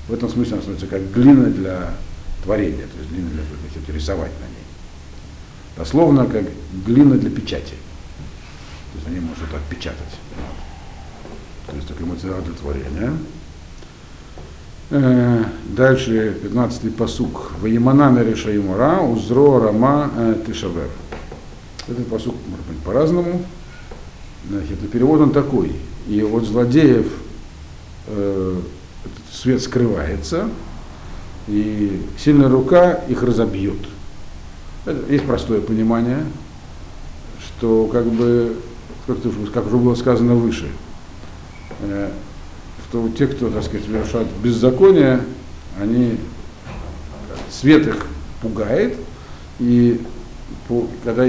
В 0.08 0.12
этом 0.12 0.28
смысле 0.28 0.54
она 0.54 0.62
становится 0.62 0.86
как 0.86 1.10
глина 1.10 1.46
для 1.46 1.94
творения, 2.42 2.86
то 2.86 2.98
есть 2.98 3.10
глина 3.10 3.30
для 3.30 3.42
того, 3.42 3.56
чтобы 3.70 3.98
рисовать 3.98 4.32
на 4.32 4.44
ней. 4.44 4.64
Дословно 5.76 6.26
как 6.26 6.44
глина 6.86 7.16
для 7.16 7.30
печати. 7.30 7.74
То 8.92 8.98
есть 8.98 9.08
они 9.08 9.20
могут 9.20 9.38
что-то 9.38 9.56
отпечатать. 9.56 10.20
То 11.66 11.76
есть 11.76 11.88
такой 11.88 12.06
материал 12.06 12.42
для 12.42 12.52
творения. 12.54 13.12
Э, 14.90 15.44
дальше 15.64 16.36
15-й 16.42 16.90
посук. 16.90 17.52
Ваимана 17.60 18.22
решаимура 18.22 19.00
узро 19.00 19.60
рама 19.60 20.10
э, 20.16 20.36
тишавер. 20.46 20.88
Этот 21.88 22.06
посук 22.08 22.34
может 22.48 22.66
быть 22.66 22.78
по-разному. 22.78 23.44
Значит, 24.48 24.90
перевод 24.90 25.20
он 25.22 25.32
такой. 25.32 25.72
И 26.06 26.22
от 26.22 26.44
злодеев 26.44 27.06
э, 28.08 28.60
свет 29.32 29.62
скрывается, 29.62 30.48
и 31.48 32.02
сильная 32.18 32.48
рука 32.48 32.92
их 33.08 33.22
разобьет. 33.22 33.78
Это 34.84 35.10
есть 35.10 35.24
простое 35.24 35.60
понимание, 35.60 36.24
что 37.40 37.86
как 37.86 38.04
бы, 38.04 38.56
как 39.06 39.66
уже 39.66 39.76
было 39.76 39.94
сказано 39.94 40.34
выше, 40.34 40.68
э, 41.80 42.10
что 42.94 43.08
те, 43.08 43.26
кто, 43.26 43.50
так 43.50 43.64
сказать, 43.64 43.86
совершают 43.86 44.28
беззаконие, 44.40 45.20
они, 45.80 46.16
свет 47.50 47.88
их 47.88 48.06
пугает, 48.40 48.96
и 49.58 50.00
когда 51.02 51.26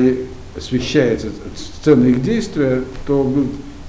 освещается 0.56 1.30
сцена 1.56 2.06
их 2.06 2.22
действия, 2.22 2.84
то 3.08 3.34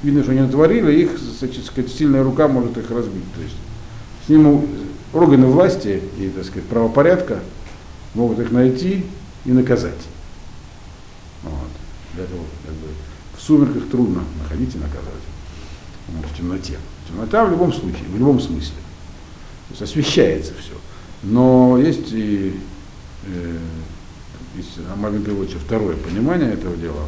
видно, 0.03 0.23
что 0.23 0.33
они 0.33 0.41
натворили, 0.41 1.03
их, 1.03 1.21
так 1.39 1.51
сказать, 1.67 1.93
сильная 1.93 2.25
рука 2.25 2.49
может 2.49 2.79
их 2.79 2.91
разбить. 2.91 3.31
То 3.35 3.43
есть 3.43 3.57
с 4.27 4.31
ним 4.31 4.67
органы 5.13 5.47
власти 5.47 6.01
и, 6.19 6.31
так 6.31 6.47
сказать, 6.47 6.65
правопорядка 6.65 7.41
могут 8.15 8.39
их 8.39 8.53
найти 8.53 9.05
и 9.45 9.51
наказать. 9.51 9.93
Вот. 11.43 11.53
Для 12.15 12.25
этого 12.25 12.41
как 12.65 12.75
бы, 12.75 12.89
в 13.37 13.43
сумерках 13.43 13.91
трудно 13.91 14.23
находить 14.43 14.75
и 14.75 14.79
наказать. 14.79 15.27
Вот, 16.09 16.25
в 16.25 16.35
темноте. 16.39 16.79
Темнота 17.09 17.45
в 17.45 17.51
любом 17.51 17.73
случае, 17.73 18.05
в 18.09 18.19
любом 18.19 18.41
смысле. 18.41 18.77
То 19.69 19.73
есть 19.73 19.83
освещается 19.83 20.53
все. 20.61 20.73
Но 21.23 21.79
есть 21.79 22.13
и 22.13 22.61
э, 23.27 23.59
есть, 24.57 24.77
еще 24.77 25.59
второе 25.59 25.97
понимание 25.97 26.53
этого 26.53 26.77
дела. 26.77 27.05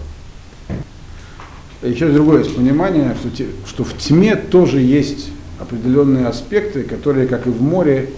Еще 1.83 2.11
другое 2.11 2.43
есть 2.43 2.57
понимание, 2.57 3.15
что, 3.21 3.31
те, 3.31 3.47
что 3.67 3.85
в 3.85 3.97
тьме 3.97 4.35
тоже 4.35 4.81
есть 4.81 5.31
определенные 5.61 6.27
аспекты, 6.27 6.83
которые, 6.83 7.27
как 7.29 7.47
и 7.47 7.51
в 7.51 7.63
море, 7.63 8.11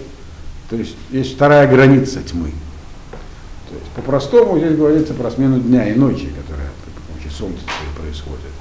то 0.69 0.75
есть 0.75 0.95
есть 1.11 1.35
вторая 1.35 1.67
граница 1.67 2.21
тьмы. 2.21 2.51
По-простому 3.95 4.57
здесь 4.57 4.75
говорится 4.75 5.13
про 5.13 5.29
смену 5.31 5.59
дня 5.59 5.87
и 5.87 5.95
ночи, 5.95 6.29
которая 6.29 6.69
при 6.83 7.13
помощи 7.13 7.35
солнца 7.35 7.63
происходит. 7.97 8.60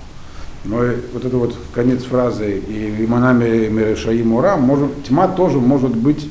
Но 0.64 0.82
вот 1.12 1.24
это 1.24 1.36
вот 1.36 1.56
конец 1.72 2.02
фразы 2.04 2.58
и 2.58 3.04
Иманами 3.04 3.68
Мерешаим 3.68 4.34
Урам, 4.34 4.62
может, 4.62 5.04
тьма 5.04 5.26
тоже 5.28 5.58
может 5.58 5.96
быть 5.96 6.30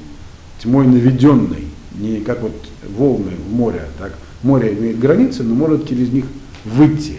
тьмой 0.62 0.86
наведенной, 0.86 1.68
не 1.94 2.20
как 2.22 2.42
вот 2.42 2.54
волны 2.96 3.32
в 3.48 3.52
море. 3.52 3.88
Так? 3.98 4.14
Море 4.44 4.74
имеет 4.74 5.00
границы, 5.00 5.44
но 5.44 5.56
может 5.56 5.88
через 5.88 6.12
них 6.12 6.26
выйти, 6.64 7.18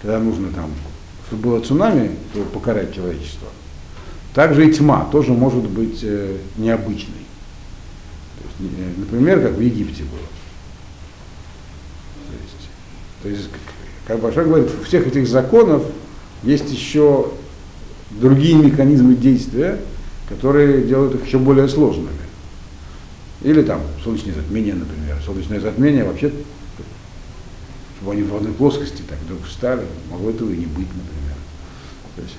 когда 0.00 0.18
нужно 0.18 0.48
там, 0.52 0.70
чтобы 1.26 1.42
было 1.42 1.60
цунами, 1.60 2.12
чтобы 2.32 2.46
покарать 2.46 2.94
человечество. 2.94 3.48
Также 4.34 4.68
и 4.68 4.72
тьма 4.72 5.04
тоже 5.12 5.32
может 5.32 5.68
быть 5.68 6.00
э, 6.02 6.38
необычной. 6.56 7.26
То 8.38 8.64
есть, 8.64 8.96
например, 8.96 9.42
как 9.42 9.52
в 9.52 9.60
Египте 9.60 10.04
было. 10.04 10.20
То 13.22 13.28
есть, 13.28 13.48
как 14.06 14.20
Башар 14.20 14.46
говорит, 14.46 14.70
всех 14.84 15.06
этих 15.06 15.28
законов 15.28 15.84
есть 16.42 16.70
еще 16.72 17.30
другие 18.10 18.56
механизмы 18.56 19.14
действия, 19.14 19.78
которые 20.28 20.82
делают 20.82 21.14
их 21.14 21.26
еще 21.26 21.38
более 21.38 21.68
сложными. 21.68 22.08
Или 23.42 23.62
там 23.62 23.80
солнечное 24.02 24.34
затмение, 24.34 24.74
например. 24.74 25.18
Солнечное 25.24 25.60
затмение 25.60 26.04
вообще, 26.04 26.32
чтобы 27.98 28.12
они 28.12 28.22
в 28.22 28.34
одной 28.34 28.52
плоскости 28.52 29.02
так 29.08 29.18
вдруг 29.24 29.44
встали, 29.44 29.82
могло 30.10 30.30
этого 30.30 30.50
и 30.50 30.56
не 30.56 30.66
быть, 30.66 30.88
например. 30.88 31.36
То 32.16 32.22
есть, 32.22 32.36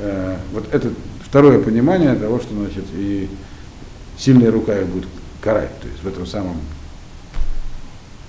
э, 0.00 0.36
вот 0.52 0.66
это 0.72 0.90
второе 1.24 1.62
понимание 1.62 2.14
того, 2.14 2.40
что 2.40 2.54
значит 2.54 2.84
и 2.94 3.28
сильная 4.18 4.50
рука 4.50 4.78
их 4.78 4.86
будет 4.88 5.08
карать. 5.40 5.78
То 5.80 5.88
есть 5.88 6.02
в 6.02 6.08
этом 6.08 6.26
самом 6.26 6.56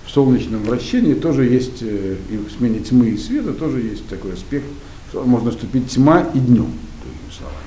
в 0.05 0.12
солнечном 0.12 0.63
вращении 0.63 1.13
тоже 1.13 1.45
есть, 1.45 1.81
э, 1.81 2.15
и 2.29 2.38
в 2.38 2.51
смене 2.51 2.79
тьмы 2.79 3.09
и 3.09 3.17
света 3.17 3.53
тоже 3.53 3.81
есть 3.81 4.07
такой 4.07 4.33
аспект, 4.33 4.65
что 5.10 5.24
можно 5.24 5.52
ступить 5.52 5.91
тьма 5.91 6.22
и 6.22 6.39
днем, 6.39 6.72
другими 7.02 7.32
словами. 7.36 7.58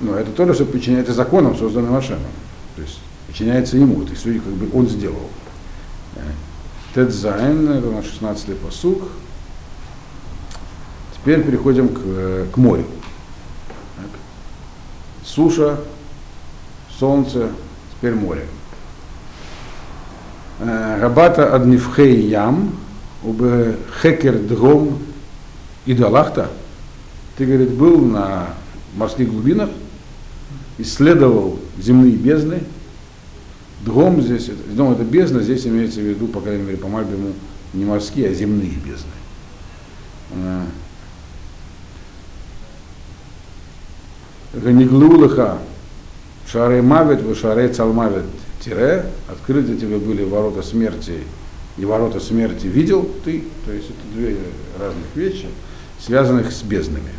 Но 0.00 0.16
это 0.16 0.30
тоже, 0.32 0.54
что 0.54 0.66
подчиняется 0.66 1.14
законам, 1.14 1.56
созданным 1.56 1.94
Ашемом. 1.94 2.22
То 2.76 2.82
есть 2.82 3.00
подчиняется 3.26 3.78
ему, 3.78 4.04
то 4.04 4.10
есть 4.10 4.22
как 4.22 4.52
бы 4.52 4.68
он 4.76 4.88
сделал. 4.88 5.30
Э, 6.16 6.20
Тедзайн, 6.94 7.70
это 7.70 7.90
наш 7.90 8.04
16-й 8.04 8.54
посуг. 8.56 9.02
Теперь 11.16 11.42
переходим 11.42 11.88
к, 11.88 12.00
э, 12.04 12.46
к 12.52 12.56
морю. 12.58 12.84
Так. 13.96 14.10
Суша, 15.24 15.80
солнце, 16.98 17.48
теперь 17.96 18.14
море. 18.14 18.44
Рабата 20.60 21.52
аднифхей 21.52 22.28
ям, 22.28 22.76
убе 23.24 23.76
хекер 24.00 24.38
дром 24.38 24.98
и 25.86 25.94
далахта. 25.94 26.50
Ты, 27.36 27.46
говорит, 27.46 27.70
был 27.70 28.00
на 28.00 28.54
морских 28.94 29.30
глубинах, 29.30 29.70
исследовал 30.78 31.58
земные 31.78 32.16
бездны. 32.16 32.62
Дром 33.84 34.22
здесь, 34.22 34.50
дом 34.74 34.92
это 34.92 35.02
бездна, 35.02 35.42
здесь 35.42 35.66
имеется 35.66 36.00
в 36.00 36.04
виду, 36.04 36.28
по 36.28 36.40
крайней 36.40 36.62
мере, 36.62 36.76
по 36.76 36.88
Мальбиму, 36.88 37.32
не 37.72 37.84
морские, 37.84 38.28
а 38.28 38.34
земные 38.34 38.70
бездны. 38.70 39.10
Ганиглулыха 44.54 45.58
Шары 46.46 46.82
Мавит, 46.82 47.22
вы 47.22 47.34
Шары 47.34 47.68
Цалмавит, 47.68 48.24
тире, 48.60 49.06
открыты 49.28 49.76
тебе 49.76 49.96
были 49.98 50.22
ворота 50.22 50.62
смерти, 50.62 51.20
и 51.78 51.84
ворота 51.84 52.20
смерти 52.20 52.66
видел 52.66 53.08
ты, 53.24 53.44
то 53.64 53.72
есть 53.72 53.88
это 53.88 54.14
две 54.14 54.36
разных 54.78 55.06
вещи, 55.14 55.46
связанных 56.04 56.52
с 56.52 56.62
безднами. 56.62 57.12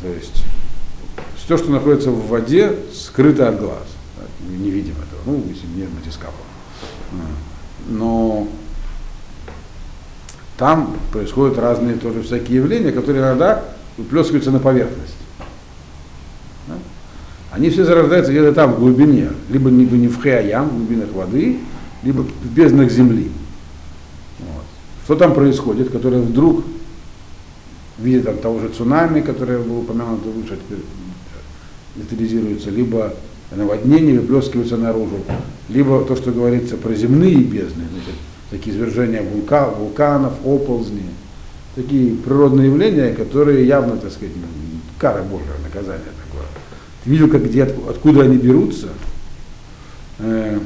То 0.00 0.08
есть 0.08 0.44
все, 1.36 1.56
что 1.56 1.70
находится 1.70 2.10
в 2.10 2.28
воде, 2.28 2.76
скрыто 2.94 3.48
от 3.48 3.60
глаз. 3.60 3.82
Не 4.48 4.70
видим 4.70 4.94
этого, 4.94 5.20
ну, 5.26 5.44
если 5.48 5.66
нет 5.66 5.88
батискафа. 5.90 6.32
Но 7.88 8.48
там 10.56 10.96
происходят 11.10 11.58
разные 11.58 11.96
тоже 11.96 12.22
всякие 12.22 12.58
явления, 12.58 12.92
которые 12.92 13.22
иногда 13.22 13.64
выплескиваются 13.96 14.50
на 14.50 14.58
поверхность. 14.58 15.16
Они 17.50 17.68
все 17.68 17.84
зарождаются 17.84 18.32
где-то 18.32 18.52
там, 18.54 18.72
в 18.72 18.78
глубине, 18.78 19.30
либо 19.50 19.70
не 19.70 20.08
в 20.08 20.20
Хэаям, 20.22 20.68
в 20.68 20.76
глубинах 20.78 21.12
воды, 21.12 21.58
либо 22.02 22.22
в 22.22 22.46
безднах 22.46 22.90
земли. 22.90 23.30
Вот. 24.38 24.64
Что 25.04 25.16
там 25.16 25.34
происходит, 25.34 25.90
которое 25.90 26.22
вдруг 26.22 26.64
в 27.98 28.04
виде 28.04 28.20
там, 28.20 28.38
того 28.38 28.60
же 28.60 28.68
цунами, 28.68 29.20
которое 29.20 29.58
было 29.58 29.78
упомянуто 29.78 30.28
выше, 30.28 30.58
детализируется, 31.96 32.70
либо 32.70 33.14
наводнение 33.54 34.18
выплескивается 34.18 34.76
наружу, 34.76 35.18
либо 35.68 36.04
то, 36.04 36.16
что 36.16 36.32
говорится 36.32 36.76
про 36.76 36.94
земные 36.94 37.36
бездны, 37.36 37.84
значит, 37.92 38.14
такие 38.50 38.74
извержения 38.74 39.22
вулка, 39.22 39.68
вулканов, 39.68 40.34
оползни, 40.44 41.04
такие 41.74 42.14
природные 42.14 42.68
явления, 42.68 43.14
которые 43.14 43.66
явно, 43.66 43.96
так 43.96 44.10
сказать, 44.10 44.34
кара 44.98 45.22
Божьего, 45.22 45.54
наказание 45.62 46.12
такое. 46.26 46.46
Ты 47.04 47.10
видел, 47.10 47.28
как, 47.28 47.44
где, 47.44 47.64
откуда 47.64 48.22
они 48.22 48.36
берутся? 48.36 48.88
Э, 50.18 50.58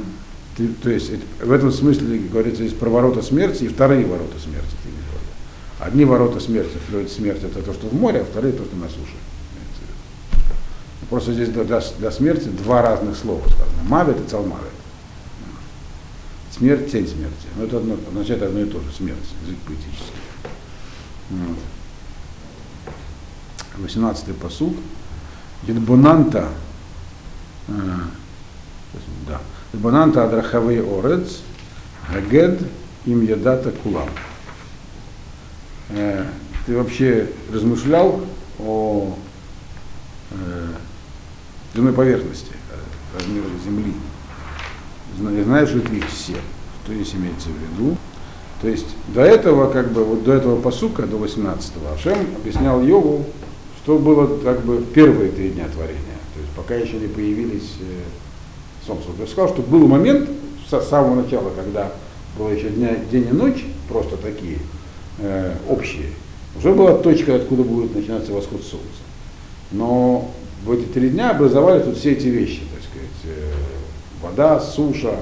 ты, 0.56 0.68
то 0.68 0.90
есть 0.90 1.10
в 1.42 1.50
этом 1.50 1.72
смысле 1.72 2.18
говорится, 2.18 2.62
есть 2.62 2.78
про 2.78 2.88
ворота 2.88 3.22
смерти 3.22 3.64
и 3.64 3.68
вторые 3.68 4.06
ворота 4.06 4.38
смерти. 4.38 4.70
Ты. 4.84 5.05
Одни 5.78 6.04
ворота 6.04 6.40
смерти, 6.40 6.78
смерть 7.08 7.42
это 7.42 7.62
то, 7.62 7.74
что 7.74 7.88
в 7.88 7.94
море, 7.94 8.20
а 8.20 8.24
вторые 8.24 8.52
то, 8.52 8.64
что 8.64 8.76
на 8.76 8.88
суше. 8.88 9.16
Просто 11.10 11.34
здесь 11.34 11.50
для, 11.50 11.64
для 11.64 12.10
смерти 12.10 12.48
два 12.48 12.82
разных 12.82 13.16
слова 13.16 13.40
сказано. 13.46 13.82
Мавит 13.84 14.20
и 14.20 14.28
цалмавит. 14.28 14.72
Смерть, 16.50 16.90
тень 16.90 17.06
смерти. 17.06 17.46
Но 17.56 17.64
это 17.64 17.76
одно, 17.76 17.96
означает 18.08 18.42
одно 18.42 18.60
и 18.60 18.64
то 18.64 18.80
же, 18.80 18.90
смерть, 18.92 19.18
язык 19.44 19.58
поэтический. 19.66 20.12
18-й 23.78 24.34
посуд. 24.34 24.74
Идбунанта, 25.66 26.48
э, 27.68 27.72
да, 29.26 29.40
Идбунанта 29.72 30.24
Адрахавей 30.24 30.80
Орец, 30.80 31.40
Гагед 32.12 32.60
им 33.04 33.22
Ядата 33.22 33.72
Кулам. 33.72 34.08
Э, 35.90 36.24
ты 36.66 36.76
вообще 36.76 37.28
размышлял 37.52 38.20
о 38.58 39.14
э, 40.30 40.68
земной 41.74 41.92
поверхности, 41.92 42.52
размера 43.14 43.44
Земли. 43.64 43.92
Знаешь 45.18 45.70
ли 45.72 45.80
ты 45.80 45.96
их 45.96 46.08
все? 46.08 46.34
Что 46.84 46.94
здесь 46.94 47.14
имеется 47.14 47.48
в 47.48 47.52
виду? 47.52 47.96
То 48.60 48.68
есть 48.68 48.86
до 49.08 49.20
этого, 49.20 49.70
как 49.70 49.92
бы, 49.92 50.04
вот 50.04 50.24
до 50.24 50.32
этого 50.32 50.60
посука, 50.60 51.02
до 51.02 51.18
18-го, 51.18 51.92
Ашем 51.94 52.18
объяснял 52.36 52.82
Йову, 52.82 53.24
что 53.82 53.98
было 53.98 54.38
как 54.38 54.62
бы 54.64 54.84
первые 54.94 55.30
три 55.30 55.50
дня 55.50 55.68
творения, 55.68 56.18
то 56.34 56.40
есть 56.40 56.52
пока 56.56 56.74
еще 56.74 56.94
не 56.94 57.06
появились 57.06 57.74
э, 57.80 58.86
солнце. 58.86 59.08
Я 59.18 59.26
сказал, 59.26 59.50
что 59.50 59.62
был 59.62 59.86
момент 59.86 60.28
с 60.68 60.88
самого 60.88 61.22
начала, 61.22 61.50
когда 61.54 61.92
было 62.38 62.48
еще 62.48 62.70
дня, 62.70 62.96
день 63.10 63.28
и 63.28 63.32
ночь, 63.32 63.64
просто 63.88 64.16
такие 64.16 64.58
э, 65.18 65.54
общие, 65.68 66.06
уже 66.58 66.72
была 66.72 66.94
точка, 66.98 67.36
откуда 67.36 67.62
будет 67.62 67.94
начинаться 67.94 68.32
восход 68.32 68.62
солнца. 68.62 68.86
Но 69.72 70.30
в 70.64 70.72
эти 70.72 70.84
три 70.84 71.10
дня 71.10 71.30
образовались 71.30 71.84
тут 71.84 71.98
все 71.98 72.12
эти 72.12 72.28
вещи, 72.28 72.60
так 72.74 72.82
сказать, 72.82 73.36
э, 73.36 73.52
вода, 74.22 74.60
суша, 74.60 75.16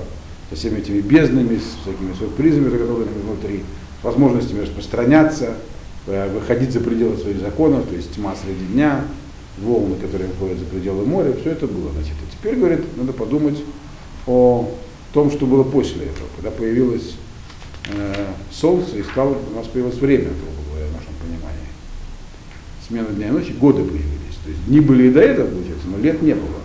со 0.51 0.57
всеми 0.57 0.79
этими 0.79 1.01
безднами, 1.01 1.59
с 1.59 1.83
всякими 1.83 2.15
сюрпризами, 2.15 2.71
которые 2.71 3.07
внутри, 3.07 3.65
возможностями 4.03 4.61
распространяться, 4.61 5.55
Э, 6.07 6.29
выходить 6.29 6.71
за 6.71 6.81
пределы 6.81 7.17
своих 7.17 7.41
законов, 7.41 7.87
то 7.87 7.95
есть 7.95 8.15
тьма 8.15 8.35
среди 8.37 8.67
дня, 8.75 9.05
волны, 9.57 9.97
которые 9.97 10.29
выходят 10.29 10.59
за 10.59 10.67
пределы 10.67 11.07
моря, 11.07 11.33
все 11.41 11.53
это 11.53 11.67
было. 11.67 11.91
Значит, 11.93 12.13
и 12.13 12.37
теперь, 12.37 12.57
говорит, 12.57 12.81
надо 12.99 13.15
подумать 13.15 13.59
о 14.27 14.69
том, 15.15 15.31
что 15.31 15.47
было 15.47 15.63
после 15.63 16.05
этого, 16.05 16.29
когда 16.37 16.51
появилось 16.51 17.15
э, 17.89 18.27
солнце 18.51 18.99
и 18.99 19.03
стало, 19.03 19.37
у 19.53 19.57
нас 19.57 19.67
появилось 19.67 19.97
время, 19.97 20.31
грубо 20.31 20.71
говоря, 20.71 20.87
в 20.89 20.93
нашем 20.93 21.15
понимании. 21.21 21.69
Смена 22.87 23.09
дня 23.09 23.29
и 23.29 23.31
ночи, 23.31 23.53
годы 23.53 23.83
появились. 23.83 24.39
То 24.43 24.51
есть 24.51 24.65
дни 24.67 24.81
были 24.81 25.09
и 25.09 25.11
до 25.11 25.21
этого, 25.21 25.49
получается, 25.49 25.87
но 25.89 25.99
лет 25.99 26.23
не 26.23 26.35
было. 26.35 26.61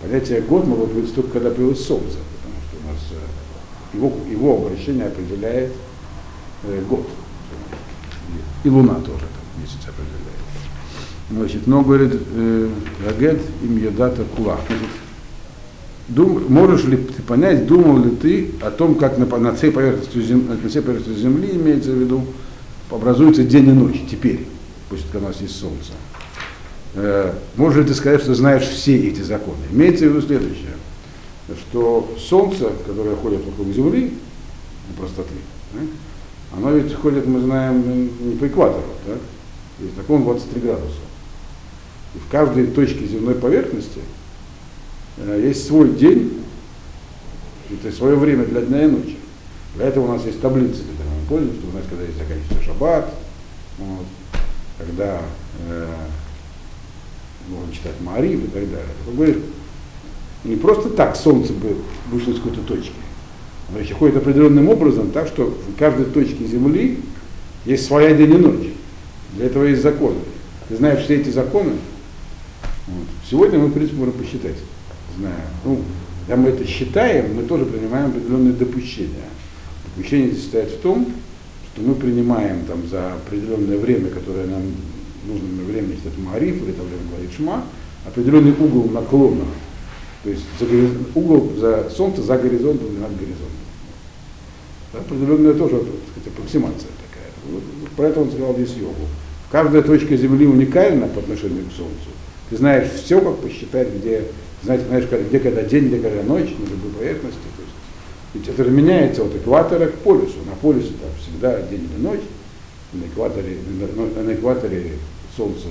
Понятие 0.00 0.40
год 0.42 0.66
могло 0.66 0.86
появиться 0.86 1.14
только 1.14 1.30
когда 1.32 1.50
появилось 1.50 1.84
солнце, 1.84 2.16
потому 2.36 2.54
что 2.68 2.76
у 2.82 2.92
нас 2.92 3.00
э, 3.12 3.96
его, 3.96 4.12
его 4.30 4.66
обращение 4.66 5.06
определяет 5.06 5.72
э, 6.64 6.82
год. 6.88 7.08
И 8.62 8.68
Луна 8.68 8.94
тоже 8.94 9.20
там 9.20 9.62
месяц 9.62 9.78
определяет. 9.86 10.20
Значит, 11.30 11.66
но 11.66 11.82
говорит, 11.82 12.12
Рагет 13.06 13.40
им 13.62 13.76
едата 13.78 14.24
кула. 14.36 14.58
Дум, 16.10 16.42
можешь 16.48 16.86
ли 16.86 16.96
ты 16.96 17.22
понять, 17.22 17.68
думал 17.68 18.02
ли 18.02 18.10
ты 18.10 18.50
о 18.62 18.72
том, 18.72 18.96
как 18.96 19.16
на, 19.16 19.26
на, 19.26 19.54
всей 19.54 19.70
поверхности 19.70 20.20
зем, 20.20 20.48
на 20.48 20.68
всей 20.68 20.82
поверхности 20.82 21.20
Земли, 21.20 21.50
имеется 21.52 21.92
в 21.92 21.94
виду, 21.94 22.24
образуется 22.90 23.44
день 23.44 23.68
и 23.68 23.72
ночь 23.72 24.02
теперь, 24.10 24.44
пусть 24.88 25.14
у 25.14 25.20
нас 25.20 25.40
есть 25.40 25.56
Солнце. 25.56 25.92
Э, 26.94 27.32
можешь 27.54 27.78
ли 27.78 27.84
ты 27.84 27.94
сказать, 27.94 28.22
что 28.22 28.34
знаешь 28.34 28.64
все 28.64 28.96
эти 28.96 29.20
законы? 29.20 29.58
Имеется 29.70 30.06
в 30.06 30.08
виду 30.08 30.20
следующее, 30.20 30.74
что 31.56 32.12
Солнце, 32.18 32.70
которое 32.84 33.14
ходит 33.14 33.44
вокруг 33.46 33.72
Земли, 33.72 34.12
простоты, 34.98 35.34
да, 35.72 35.80
оно 36.56 36.72
ведь 36.72 36.92
ходит, 36.92 37.28
мы 37.28 37.38
знаем, 37.38 38.10
не 38.20 38.34
по 38.34 38.48
экватору, 38.48 38.82
так? 39.06 39.18
Есть 39.78 39.94
закон 39.94 40.24
23 40.24 40.60
градуса. 40.60 40.90
И 42.16 42.18
в 42.18 42.28
каждой 42.32 42.66
точке 42.66 43.06
земной 43.06 43.36
поверхности 43.36 44.00
есть 45.36 45.66
свой 45.66 45.90
день, 45.90 46.42
это 47.70 47.94
свое 47.94 48.16
время 48.16 48.44
для 48.44 48.62
дня 48.62 48.84
и 48.84 48.88
ночи. 48.88 49.16
Для 49.76 49.86
этого 49.86 50.06
у 50.06 50.12
нас 50.12 50.24
есть 50.24 50.40
таблицы, 50.40 50.82
которыми 50.82 51.20
мы 51.20 51.28
пользуемся, 51.28 51.58
чтобы 51.58 51.72
знать, 51.72 51.84
когда 51.88 52.04
есть 52.04 52.18
заканчивается 52.18 52.64
шаббат, 52.64 53.14
вот, 53.78 54.06
когда 54.78 55.20
э, 55.68 55.86
можно 57.48 57.72
читать 57.72 57.94
Маарив 58.00 58.44
и 58.44 58.48
так 58.48 58.70
далее. 58.70 58.94
Он 59.08 59.14
говорит, 59.14 59.38
Не 60.44 60.56
просто 60.56 60.90
так 60.90 61.16
солнце 61.16 61.52
бы 61.52 61.76
вышло 62.10 62.32
из 62.32 62.38
какой-то 62.38 62.62
точки. 62.62 62.92
Оно 63.68 63.78
еще 63.78 63.94
ходит 63.94 64.16
определенным 64.16 64.68
образом, 64.68 65.12
так 65.12 65.28
что 65.28 65.46
в 65.46 65.78
каждой 65.78 66.06
точке 66.06 66.44
Земли 66.46 66.98
есть 67.64 67.86
своя 67.86 68.14
день 68.14 68.34
и 68.34 68.38
ночь. 68.38 68.68
Для 69.34 69.46
этого 69.46 69.64
есть 69.64 69.82
законы. 69.82 70.18
Ты 70.68 70.76
знаешь 70.76 71.04
все 71.04 71.16
эти 71.16 71.30
законы? 71.30 71.72
Вот. 72.88 73.06
Сегодня 73.28 73.58
мы, 73.58 73.66
в 73.66 73.72
принципе, 73.72 73.98
можем 73.98 74.14
посчитать. 74.14 74.56
Знаю. 75.18 75.34
Ну, 75.64 75.80
когда 76.26 76.42
мы 76.42 76.50
это 76.50 76.66
считаем, 76.66 77.34
мы 77.34 77.42
тоже 77.44 77.64
принимаем 77.64 78.10
определенные 78.10 78.52
допущения. 78.52 79.28
Допущение 79.84 80.34
состоит 80.34 80.70
в 80.70 80.80
том, 80.80 81.12
что 81.72 81.82
мы 81.82 81.94
принимаем 81.94 82.64
там, 82.66 82.86
за 82.88 83.14
определенное 83.14 83.78
время, 83.78 84.10
которое 84.10 84.46
нам 84.46 84.62
нужно 85.26 85.64
время, 85.64 85.94
если 85.94 86.10
это 86.10 86.20
Маариф, 86.20 86.56
или 86.62 86.70
это 86.70 86.82
время 86.82 87.02
говорит 87.10 87.30
Шма, 87.36 87.64
определенный 88.06 88.52
угол 88.52 88.90
наклона. 88.90 89.44
То 90.22 90.30
есть 90.30 90.44
за, 90.58 90.66
угол 91.14 91.52
за 91.56 91.90
Солнце 91.90 92.22
за 92.22 92.36
горизонтом 92.36 92.88
или 92.88 92.98
над 92.98 93.12
горизонтом. 93.12 93.46
Определенная 94.92 95.54
тоже 95.54 95.78
так 95.78 95.86
сказать, 96.10 96.28
аппроксимация 96.28 96.90
такая. 97.08 97.30
Вот, 97.50 97.62
поэтому 97.96 98.26
он 98.26 98.32
сказал 98.32 98.54
здесь 98.54 98.76
йогу. 98.76 99.06
Каждая 99.50 99.82
точка 99.82 100.16
Земли 100.16 100.46
уникальна 100.46 101.08
по 101.08 101.20
отношению 101.20 101.64
к 101.64 101.72
Солнцу. 101.72 102.10
Ты 102.50 102.56
знаешь 102.56 102.90
все, 102.90 103.20
как 103.20 103.38
посчитать, 103.38 103.88
где, 103.94 104.24
знаете, 104.62 104.84
знаешь, 104.86 105.06
где 105.28 105.40
когда 105.40 105.62
день, 105.62 105.88
где 105.88 105.98
когда 105.98 106.22
ночь, 106.22 106.50
на 106.58 106.64
любой 106.64 106.90
поверхности. 106.98 107.38
То 107.56 107.62
есть, 107.62 107.74
ведь 108.34 108.48
это 108.48 108.70
меняется 108.70 109.24
от 109.24 109.34
экватора 109.34 109.86
к 109.86 109.94
полюсу. 109.96 110.38
На 110.46 110.54
полюсе 110.56 110.92
там 111.00 111.10
всегда 111.20 111.60
день 111.62 111.88
или 111.92 112.02
ночь, 112.02 112.20
на 112.92 113.04
экваторе, 113.04 113.58
на, 113.96 114.22
на 114.22 114.34
экваторе 114.34 114.92
Солнце 115.36 115.68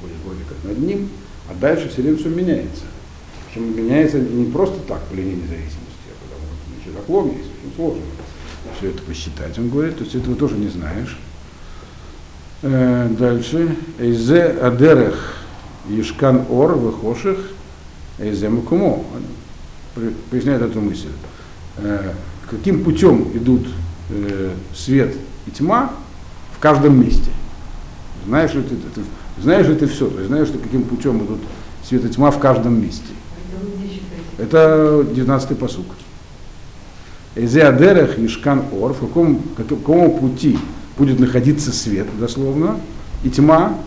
ходит 0.00 0.16
вроде 0.24 0.40
как 0.48 0.70
над 0.70 0.78
ним, 0.78 1.08
а 1.50 1.54
дальше 1.54 1.88
все 1.88 2.02
время 2.02 2.18
все 2.18 2.28
меняется. 2.28 2.84
Причем 3.46 3.76
меняется 3.76 4.18
не 4.18 4.50
просто 4.50 4.78
так 4.86 5.02
по 5.04 5.14
линии 5.14 5.34
независимости, 5.34 6.06
а 6.10 6.24
потому 6.24 6.42
что 6.46 6.90
еще 6.90 6.96
наклон 6.96 7.28
есть, 7.28 7.50
очень 7.62 7.74
сложно 7.76 8.02
все 8.78 8.90
это 8.90 9.02
посчитать. 9.02 9.58
Он 9.58 9.70
говорит, 9.70 9.96
то 9.96 10.04
есть 10.04 10.14
этого 10.14 10.36
тоже 10.36 10.56
не 10.56 10.68
знаешь. 10.68 11.16
Э, 12.62 13.08
дальше. 13.08 13.76
Эйзе 13.98 14.44
адерех 14.44 15.36
Ишкан 15.88 16.46
Ор 16.50 16.78
Вехоших 16.78 17.38
Эйзе 18.18 18.48
Мукумо. 18.48 19.02
Поясняет 20.30 20.62
эту 20.62 20.80
мысль. 20.80 21.08
Э, 21.78 22.12
каким 22.50 22.84
путем 22.84 23.30
идут 23.34 23.66
э, 24.10 24.52
свет 24.74 25.14
и 25.46 25.50
тьма 25.50 25.92
в 26.54 26.58
каждом 26.58 27.00
месте. 27.00 27.30
Знаешь 28.26 28.54
ли 28.54 28.62
ты, 28.62 28.76
ты, 28.76 29.02
знаешь 29.40 29.66
ли 29.66 29.74
ты 29.74 29.86
все, 29.86 30.08
то 30.08 30.16
есть 30.16 30.28
знаешь 30.28 30.48
ты, 30.48 30.58
каким 30.58 30.82
путем 30.82 31.24
идут 31.24 31.40
свет 31.84 32.04
и 32.04 32.08
тьма 32.08 32.30
в 32.30 32.38
каждом 32.38 32.80
месте. 32.82 33.12
Это 34.38 35.06
19-й 35.08 35.54
посук. 35.54 35.86
Эзе 37.34 37.64
Адерах 37.64 38.18
Ишкан 38.18 38.64
Ор, 38.72 38.94
в 38.94 39.00
каком, 39.00 39.42
какому 39.56 40.18
пути 40.18 40.58
будет 40.98 41.20
находиться 41.20 41.72
свет, 41.72 42.06
дословно, 42.18 42.80
и 43.22 43.30
тьма 43.30 43.78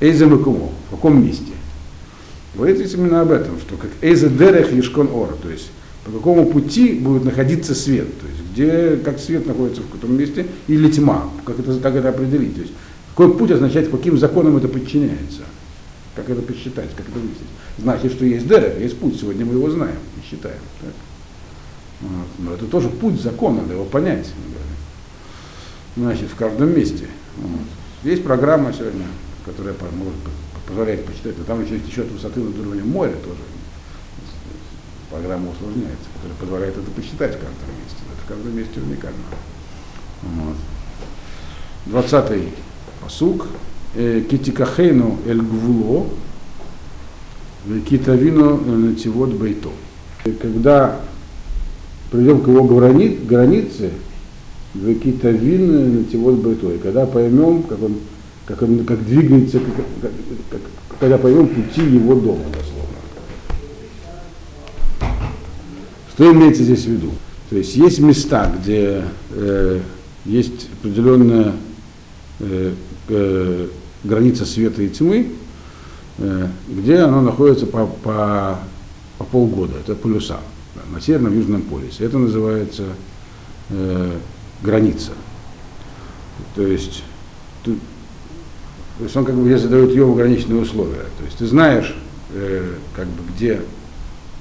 Эйзе 0.00 0.26
Макумо, 0.26 0.70
в 0.88 0.90
каком 0.90 1.24
месте. 1.24 1.52
Говорит 2.58 2.78
здесь 2.78 2.94
именно 2.94 3.20
об 3.20 3.30
этом, 3.30 3.60
что 3.60 3.76
как 3.76 3.90
Эйзе 4.02 4.28
Дерех 4.28 4.72
Ишкон 4.72 5.08
Ор, 5.12 5.36
то 5.40 5.48
есть 5.48 5.70
по 6.04 6.10
какому 6.10 6.44
пути 6.46 6.94
будет 6.94 7.24
находиться 7.24 7.72
свет, 7.72 8.08
то 8.18 8.26
есть 8.26 8.40
где, 8.50 8.96
как 8.96 9.20
свет 9.20 9.46
находится 9.46 9.82
в 9.82 9.88
каком 9.88 10.16
месте, 10.16 10.44
или 10.66 10.90
тьма, 10.90 11.30
как 11.44 11.60
это, 11.60 11.78
как 11.78 11.94
это 11.94 12.08
определить. 12.08 12.56
То 12.56 12.62
есть 12.62 12.72
какой 13.14 13.38
путь 13.38 13.52
означает, 13.52 13.88
каким 13.90 14.18
законам 14.18 14.56
это 14.56 14.66
подчиняется, 14.66 15.42
как 16.16 16.28
это 16.28 16.42
посчитать, 16.42 16.90
как 16.96 17.08
это 17.08 17.20
выяснить. 17.20 17.48
Значит, 17.78 18.10
что 18.10 18.24
есть 18.24 18.48
Дерех, 18.48 18.80
есть 18.80 18.98
путь, 18.98 19.20
сегодня 19.20 19.46
мы 19.46 19.54
его 19.54 19.70
знаем 19.70 19.98
и 20.16 20.28
считаем. 20.28 20.58
Так? 20.80 20.90
Вот. 22.00 22.26
Но 22.38 22.54
это 22.54 22.66
тоже 22.66 22.88
путь 22.88 23.20
закона, 23.20 23.62
надо 23.62 23.74
его 23.74 23.84
понять. 23.84 24.28
Значит, 25.96 26.28
в 26.28 26.34
каждом 26.34 26.76
месте. 26.76 27.06
Вот. 27.36 27.60
Есть 28.02 28.24
программа 28.24 28.72
сегодня, 28.72 29.04
которая 29.44 29.74
может, 29.96 30.14
позволяет 30.68 31.04
почитать, 31.06 31.38
но 31.38 31.44
там 31.44 31.64
еще 31.64 31.74
есть 31.74 31.92
счет 31.92 32.10
высоты 32.10 32.40
над 32.40 32.58
уровнем 32.58 32.88
моря 32.88 33.14
тоже. 33.24 33.40
Программа 35.10 35.50
усложняется, 35.50 36.04
которая 36.14 36.38
позволяет 36.38 36.76
это 36.76 36.90
посчитать 36.90 37.34
в 37.34 37.38
каждом 37.38 37.68
месте. 37.82 38.02
Это 38.12 38.24
в 38.24 38.28
каждом 38.28 38.56
месте 38.56 38.80
уникально. 38.80 39.18
Вот. 40.22 40.56
20 41.86 42.42
посук. 43.02 43.46
«Э, 43.94 44.22
Китикахейну 44.30 45.18
эль 45.26 45.40
гвуло, 45.40 46.08
китавину 47.88 48.58
нативот 48.58 49.30
бейто. 49.30 49.70
Когда 50.42 51.00
придем 52.10 52.42
к 52.42 52.48
его 52.48 52.64
границе, 52.64 53.24
границе 53.24 53.90
Векитавин 54.74 55.98
нативот 55.98 56.36
бейто. 56.36 56.70
И 56.72 56.78
когда 56.78 57.06
поймем, 57.06 57.62
как 57.62 57.82
он, 57.82 57.96
как 58.48 58.62
он 58.62 58.84
как 58.86 59.04
двигается, 59.04 59.60
как, 59.60 59.74
как, 60.00 60.10
как, 60.50 60.60
когда 60.98 61.18
поймем 61.18 61.48
пути 61.48 61.82
его 61.82 62.14
дома, 62.14 62.44
дословно. 62.46 62.88
Что 66.14 66.32
имеется 66.32 66.62
здесь 66.62 66.84
в 66.84 66.88
виду? 66.88 67.12
То 67.50 67.56
есть 67.56 67.76
есть 67.76 67.98
места, 68.00 68.50
где 68.58 69.04
э, 69.32 69.80
есть 70.24 70.68
определенная 70.80 71.52
э, 72.40 72.72
э, 73.08 73.68
граница 74.04 74.46
света 74.46 74.82
и 74.82 74.88
тьмы, 74.88 75.28
э, 76.16 76.46
где 76.68 77.00
оно 77.00 77.20
находится 77.20 77.66
по, 77.66 77.86
по, 77.86 78.60
по 79.18 79.24
полгода. 79.24 79.74
Это 79.78 79.94
полюса 79.94 80.38
на 80.90 81.02
северном 81.02 81.34
и 81.34 81.36
южном 81.36 81.62
полюсе. 81.62 82.04
Это 82.04 82.16
называется 82.16 82.84
э, 83.68 84.18
граница. 84.62 85.12
То 86.54 86.66
есть, 86.66 87.02
то 88.98 89.04
есть 89.04 89.16
он 89.16 89.24
как 89.24 89.36
бы 89.36 89.46
здесь 89.46 89.62
задает 89.62 89.94
его 89.94 90.12
ограниченные 90.12 90.62
условия. 90.62 91.06
То 91.18 91.24
есть 91.24 91.38
ты 91.38 91.46
знаешь, 91.46 91.94
э, 92.34 92.74
как 92.96 93.06
бы 93.06 93.22
где 93.32 93.60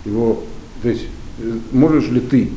его, 0.03 0.43
то 0.81 0.89
есть 0.89 1.03
э, 1.39 1.51
можешь 1.71 2.09
ли 2.09 2.19
ты, 2.19 2.49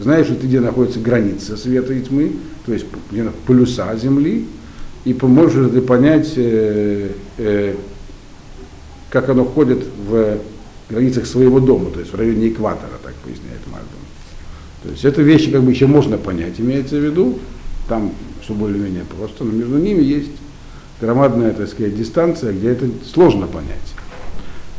знаешь 0.00 0.28
ли 0.28 0.34
ты, 0.34 0.48
где 0.48 0.60
находится 0.60 0.98
граница 0.98 1.56
света 1.56 1.92
и 1.92 2.02
тьмы, 2.02 2.32
то 2.66 2.72
есть 2.72 2.86
где 3.10 3.30
полюса 3.46 3.94
Земли, 3.96 4.46
и 5.04 5.14
поможешь 5.14 5.64
ли 5.64 5.70
ты 5.70 5.80
понять, 5.80 6.32
э, 6.36 7.10
э, 7.38 7.76
как 9.10 9.28
оно 9.28 9.44
входит 9.44 9.84
в 10.08 10.38
границах 10.90 11.26
своего 11.26 11.60
дома, 11.60 11.90
то 11.90 12.00
есть 12.00 12.12
в 12.12 12.16
районе 12.16 12.48
экватора, 12.48 12.90
так 13.02 13.14
поясняет 13.24 13.60
Мальбин. 13.66 13.88
То 14.82 14.90
есть 14.90 15.04
это 15.04 15.22
вещи 15.22 15.52
как 15.52 15.62
бы 15.62 15.70
еще 15.70 15.86
можно 15.86 16.18
понять, 16.18 16.54
имеется 16.58 16.96
в 16.96 17.04
виду, 17.04 17.38
там 17.88 18.12
все 18.42 18.54
более-менее 18.54 19.04
просто, 19.04 19.44
но 19.44 19.52
между 19.52 19.78
ними 19.78 20.02
есть 20.02 20.30
громадная, 21.02 21.52
так 21.52 21.68
сказать, 21.68 21.96
дистанция, 21.96 22.52
где 22.52 22.70
это 22.70 22.86
сложно 23.12 23.46
понять. 23.46 23.92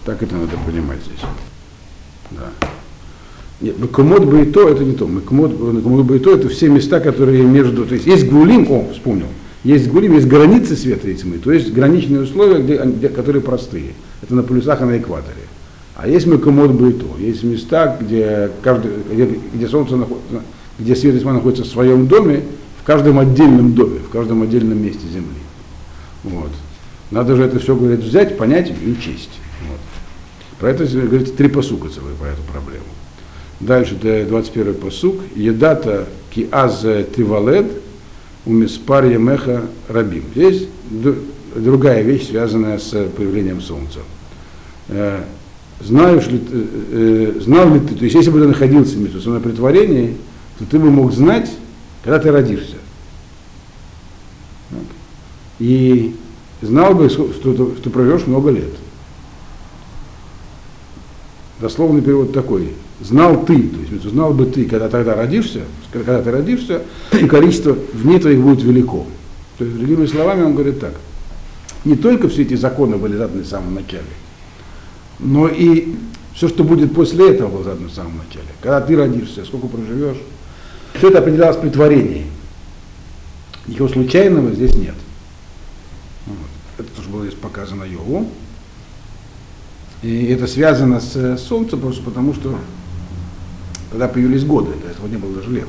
Так 0.06 0.24
это 0.24 0.36
надо 0.36 0.54
понимать 0.66 1.00
здесь. 1.06 1.20
Да. 2.32 2.50
Нет, 3.60 3.78
Макумот 3.78 4.26
бы 4.26 4.42
и 4.42 4.46
то, 4.46 4.68
это 4.70 4.84
не 4.84 4.94
то. 4.94 5.06
Макумот, 5.06 5.52
бы 5.54 6.16
и 6.16 6.20
то, 6.20 6.34
это 6.34 6.48
все 6.48 6.70
места, 6.70 7.02
которые 7.02 7.44
между, 7.44 7.86
то 7.86 7.94
есть 7.94 8.08
есть 8.08 8.30
Гулим, 8.30 8.72
о, 8.72 8.90
вспомнил, 8.94 9.28
есть 9.64 9.90
Гулим, 9.90 10.14
есть 10.14 10.28
границы 10.28 10.76
света 10.76 11.10
и 11.10 11.16
тьмы, 11.16 11.38
то 11.38 11.52
есть 11.52 11.72
граничные 11.74 12.22
условия, 12.22 12.62
где, 12.62 12.78
где, 12.78 13.10
которые 13.10 13.42
простые. 13.42 13.94
Это 14.22 14.34
на 14.34 14.44
полюсах 14.44 14.82
и 14.82 14.86
на 14.86 14.98
экваторе. 14.98 15.36
А 15.96 16.08
есть 16.08 16.26
Макумот 16.26 16.72
бы 16.72 16.90
и 16.90 16.94
то, 16.94 17.16
есть 17.20 17.44
места, 17.44 17.98
где, 18.00 18.50
каждый, 18.62 18.92
где, 19.12 19.40
где 19.54 19.68
солнце 19.68 19.98
находится, 19.98 20.42
где 20.80 20.96
свет 20.96 21.16
и 21.16 21.20
тьма 21.20 21.34
находятся 21.34 21.64
в 21.64 21.68
своем 21.68 22.08
доме, 22.08 22.44
в 22.82 22.86
каждом 22.86 23.20
отдельном 23.20 23.74
доме, 23.74 24.00
в 24.00 24.10
каждом 24.10 24.42
отдельном 24.42 24.82
месте 24.82 25.06
земли. 25.14 25.43
Вот. 26.24 26.52
Надо 27.12 27.36
же 27.36 27.44
это 27.44 27.60
все, 27.60 27.76
говорит, 27.76 28.00
взять, 28.00 28.38
понять 28.38 28.70
и 28.70 28.92
учесть. 28.92 29.40
Вот. 29.68 29.80
Про 30.60 30.72
это, 30.72 30.86
говорит, 30.86 31.36
три 31.36 31.48
посука 31.48 31.90
целые 31.90 32.16
про 32.16 32.30
эту 32.30 32.42
проблему. 32.52 32.86
Дальше, 33.60 33.96
21 33.96 34.76
посук. 34.76 35.22
Едата 35.36 36.08
ки 36.32 36.48
аз 36.52 36.86
тивалед 37.16 37.72
умиспар 38.46 39.06
емеха 39.06 39.64
рабим. 39.88 40.24
Здесь 40.34 40.68
другая 41.56 42.02
вещь, 42.02 42.28
связанная 42.30 42.78
с 42.80 42.90
появлением 43.16 43.62
солнца. 43.62 44.00
Э, 44.90 45.22
знаешь 45.82 46.28
ли, 46.28 46.42
э, 46.52 47.34
э, 47.38 47.40
знал 47.42 47.74
ли 47.74 47.80
ты, 47.80 47.96
то 47.96 48.04
есть 48.04 48.16
если 48.16 48.32
бы 48.32 48.40
ты 48.40 48.48
находился 48.48 48.98
между 48.98 49.22
творении, 49.54 50.18
то 50.60 50.66
ты 50.66 50.80
бы 50.80 50.90
мог 50.90 51.14
знать, 51.14 51.50
когда 52.04 52.20
ты 52.20 52.32
родишься. 52.32 52.76
И 55.60 56.16
знал 56.62 56.94
бы, 56.96 57.10
что, 57.10 57.32
что, 57.34 57.90
проживешь 57.90 58.28
много 58.28 58.50
лет. 58.50 58.72
Дословный 61.60 62.02
перевод 62.02 62.34
такой. 62.34 62.74
Знал 63.02 63.46
ты, 63.46 63.68
то 63.68 63.80
есть 63.80 64.04
знал 64.10 64.34
бы 64.34 64.46
ты, 64.46 64.66
когда 64.66 64.90
тогда 64.90 65.16
родишься, 65.16 65.62
когда 65.92 66.22
ты 66.22 66.32
родишься, 66.32 66.84
и 67.12 67.26
количество 67.28 67.76
дней 67.94 68.20
твоих 68.20 68.40
будет 68.42 68.64
велико. 68.64 69.06
То 69.58 69.66
есть, 69.66 69.78
другими 69.78 70.06
словами, 70.06 70.44
он 70.44 70.54
говорит 70.54 70.80
так. 70.80 70.94
Не 71.86 71.96
только 71.96 72.30
все 72.30 72.44
эти 72.44 72.56
законы 72.56 72.98
были 72.98 73.18
заданы 73.18 73.44
в 73.44 73.48
самом 73.48 73.76
начале, 73.76 74.04
но 75.20 75.48
и 75.48 75.96
Все, 76.34 76.50
что 76.50 76.64
будет 76.64 76.94
после 76.94 77.32
этого, 77.32 77.50
было 77.50 77.64
задано 77.64 77.90
в 77.90 77.94
самом 77.94 78.18
начале. 78.18 78.48
Когда 78.62 78.82
ты 78.82 78.96
родишься, 78.96 79.46
сколько 79.46 79.68
проживешь, 79.68 80.18
все 80.96 81.10
это 81.10 81.20
определялось 81.20 81.58
при 81.58 81.70
творении. 81.70 82.26
Ничего 83.68 83.88
случайного 83.88 84.52
здесь 84.52 84.76
нет. 84.76 84.96
Это 86.78 86.90
тоже 86.96 87.10
было 87.10 87.26
здесь 87.26 87.38
показано 87.40 87.84
Йову. 87.84 88.30
И 90.02 90.26
это 90.26 90.48
связано 90.48 91.00
с 91.00 91.38
Солнцем 91.38 91.80
просто 91.80 92.04
потому, 92.04 92.34
что 92.34 92.60
когда 93.92 94.08
появились 94.08 94.44
годы, 94.44 94.74
до 94.84 94.90
этого 94.90 95.08
не 95.08 95.18
было 95.18 95.36
даже 95.36 95.50
лет. 95.52 95.68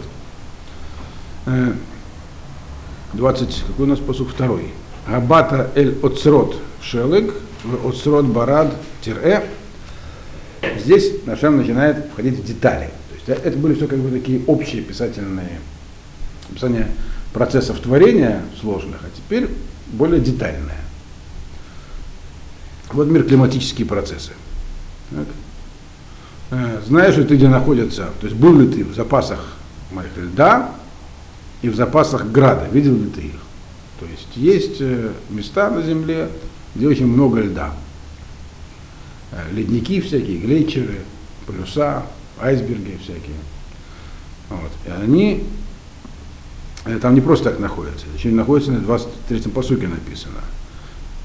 20, 3.12 3.64
какой 3.66 3.86
у 3.86 3.88
нас 3.88 3.98
посуд 3.98 4.30
второй. 4.30 4.72
Абата 5.07 5.70
эль 5.74 5.98
оцрот 6.02 6.57
шелег, 6.82 7.34
оцрот 7.86 8.24
барад 8.26 8.74
тире. 9.02 9.44
Здесь 10.78 11.24
Нашем 11.26 11.59
начинает 11.59 12.07
входить 12.12 12.38
в 12.40 12.44
детали. 12.44 12.90
То 13.11 13.32
есть 13.32 13.44
это 13.44 13.57
были 13.59 13.74
все 13.74 13.86
как 13.86 13.98
бы 13.98 14.11
такие 14.11 14.42
общие 14.46 14.82
писательные 14.82 15.61
описания 16.50 16.88
процессов 17.32 17.78
творения 17.80 18.42
сложных, 18.61 19.00
а 19.05 19.09
теперь 19.14 19.48
более 19.92 20.20
детальное. 20.20 20.84
Вот 22.95 23.09
мир 23.09 23.24
климатические 23.24 23.86
процессы. 23.86 24.32
Так. 25.11 25.26
Э, 26.51 26.80
знаешь 26.86 27.16
ли 27.16 27.24
ты, 27.24 27.34
где 27.34 27.49
находится, 27.49 28.11
то 28.20 28.26
есть 28.26 28.36
был 28.38 28.59
ли 28.59 28.68
ты 28.68 28.84
в 28.84 28.95
запасах 28.95 29.40
моих 29.90 30.16
льда 30.16 30.70
и 31.61 31.68
в 31.68 31.74
запасах 31.74 32.26
града, 32.30 32.68
видел 32.70 32.95
ли 32.95 33.11
ты 33.11 33.22
их? 33.22 33.40
То 33.99 34.07
есть 34.07 34.36
есть 34.36 34.76
э, 34.80 35.11
места 35.30 35.70
на 35.70 35.82
Земле, 35.82 36.28
где 36.76 36.86
очень 36.86 37.09
много 37.09 37.40
льда. 37.40 37.74
Э, 39.32 39.42
ледники 39.53 40.01
всякие, 40.01 40.38
глейчеры, 40.38 41.01
полюса, 41.49 42.07
айсберги 42.40 42.97
всякие. 43.03 43.36
Вот. 44.51 44.70
И 44.86 45.03
они 45.03 45.45
там 47.03 47.14
не 47.14 47.20
просто 47.20 47.51
так 47.51 47.59
находятся, 47.59 48.07
еще 48.16 48.28
находятся 48.28 48.70
на 48.70 48.78
23-м 48.78 49.51
посуке 49.51 49.88
написано. 49.88 50.40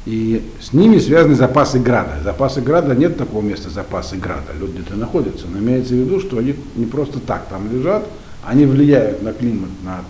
И 0.06 0.50
с 0.62 0.74
ними 0.74 0.98
связаны 0.98 1.36
запасы 1.36 1.80
града. 1.80 2.22
Запасы 2.24 2.62
града 2.62 2.96
нет 2.96 3.18
такого 3.18 3.42
места 3.42 3.70
запасы 3.70 4.16
града. 4.16 4.54
Люди 4.58 4.78
где-то 4.78 4.96
находятся. 4.96 5.46
Но 5.48 5.60
имеется 5.60 5.94
в 5.94 5.98
виду, 5.98 6.20
что 6.20 6.38
они 6.38 6.56
не 6.76 6.86
просто 6.86 7.20
так 7.20 7.48
там 7.50 7.72
лежат, 7.72 8.08
они 8.44 8.66
влияют 8.66 9.22
на 9.22 9.34
климат, 9.34 9.70
на 9.84 10.04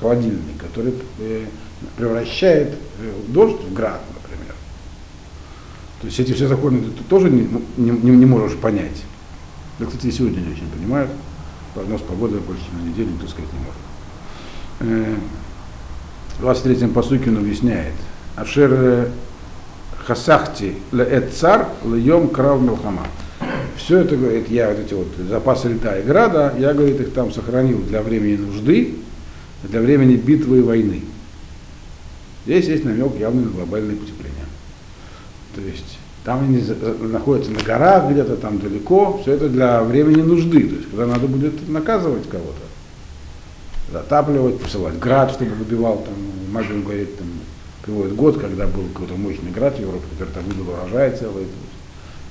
холодильник, 0.00 0.58
который 0.58 0.94
э, 1.18 1.44
превращает 1.96 2.68
э, 2.68 3.12
дождь 3.28 3.60
в 3.60 3.72
град, 3.72 4.00
например. 4.14 4.54
То 6.00 6.06
есть 6.06 6.20
эти 6.20 6.32
все 6.32 6.46
законы 6.46 6.82
ты 6.82 7.04
тоже 7.04 7.28
не, 7.28 7.48
не, 7.76 7.90
не, 7.90 8.26
можешь 8.26 8.56
понять. 8.56 9.02
Да, 9.78 9.86
кстати, 9.86 10.06
и 10.06 10.12
сегодня 10.12 10.40
не 10.40 10.52
очень 10.52 10.68
понимают. 10.68 11.10
Прогноз 11.74 12.00
погоды 12.02 12.38
больше 12.38 12.62
на 12.72 12.88
неделю 12.88 13.10
никто 13.10 13.26
сказать 13.26 13.50
не 13.52 13.58
может. 13.58 13.80
Э, 14.80 15.16
в 16.38 16.46
23-м 16.46 16.92
посуке 16.92 17.30
он 17.30 17.38
объясняет. 17.38 17.94
Ашер 18.36 19.10
хасахти 20.06 20.74
леэт 20.92 21.32
цар 21.32 21.68
льем 21.84 22.28
крав 22.28 22.60
мелхама. 22.60 23.06
Все 23.76 23.98
это, 23.98 24.16
говорит, 24.16 24.48
я 24.48 24.68
вот 24.68 24.78
эти 24.78 24.94
вот 24.94 25.08
запасы 25.28 25.68
льда 25.68 25.98
и 25.98 26.02
града, 26.02 26.54
я, 26.58 26.72
говорит, 26.72 27.00
их 27.00 27.12
там 27.12 27.32
сохранил 27.32 27.82
для 27.82 28.02
времени 28.02 28.36
нужды, 28.36 28.96
для 29.64 29.80
времени 29.80 30.16
битвы 30.16 30.58
и 30.58 30.62
войны. 30.62 31.02
Здесь 32.44 32.66
есть 32.66 32.84
намек 32.84 33.18
явный 33.18 33.44
на 33.44 33.50
глобальное 33.50 33.96
потепление. 33.96 34.46
То 35.54 35.60
есть 35.60 35.98
там 36.24 36.44
они 36.44 36.62
находятся 37.00 37.50
на 37.50 37.60
горах, 37.60 38.10
где-то 38.10 38.36
там 38.36 38.58
далеко, 38.60 39.18
все 39.22 39.32
это 39.32 39.48
для 39.48 39.82
времени 39.82 40.22
нужды, 40.22 40.68
то 40.68 40.74
есть 40.76 40.90
когда 40.90 41.06
надо 41.06 41.26
будет 41.26 41.68
наказывать 41.68 42.28
кого-то, 42.28 42.62
затапливать, 43.92 44.60
посылать 44.60 44.98
град, 44.98 45.32
чтобы 45.32 45.52
выбивал, 45.52 46.04
там, 46.04 46.14
Мальбин 46.52 46.84
говорит, 46.84 47.18
там, 47.18 47.26
приводит 47.82 48.14
год, 48.14 48.40
когда 48.40 48.66
был 48.66 48.84
какой-то 48.92 49.14
мощный 49.14 49.50
град 49.50 49.76
в 49.76 49.80
Европе, 49.80 50.04
который 50.12 50.32
там 50.32 50.44
выдал 50.44 50.72
урожай 50.74 51.16
целый. 51.16 51.46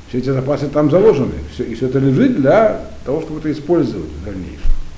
Все 0.10 0.18
эти 0.18 0.30
запасы 0.30 0.68
там 0.68 0.92
заложены, 0.92 1.36
все, 1.54 1.64
и 1.64 1.76
все 1.76 1.88
это 1.88 2.00
лежит 2.00 2.36
для 2.36 2.82
того, 3.06 3.22
чтобы 3.22 3.40
это 3.40 3.52
использовать 3.52 4.10
в 4.10 4.26
дальнейшем. 4.26 4.81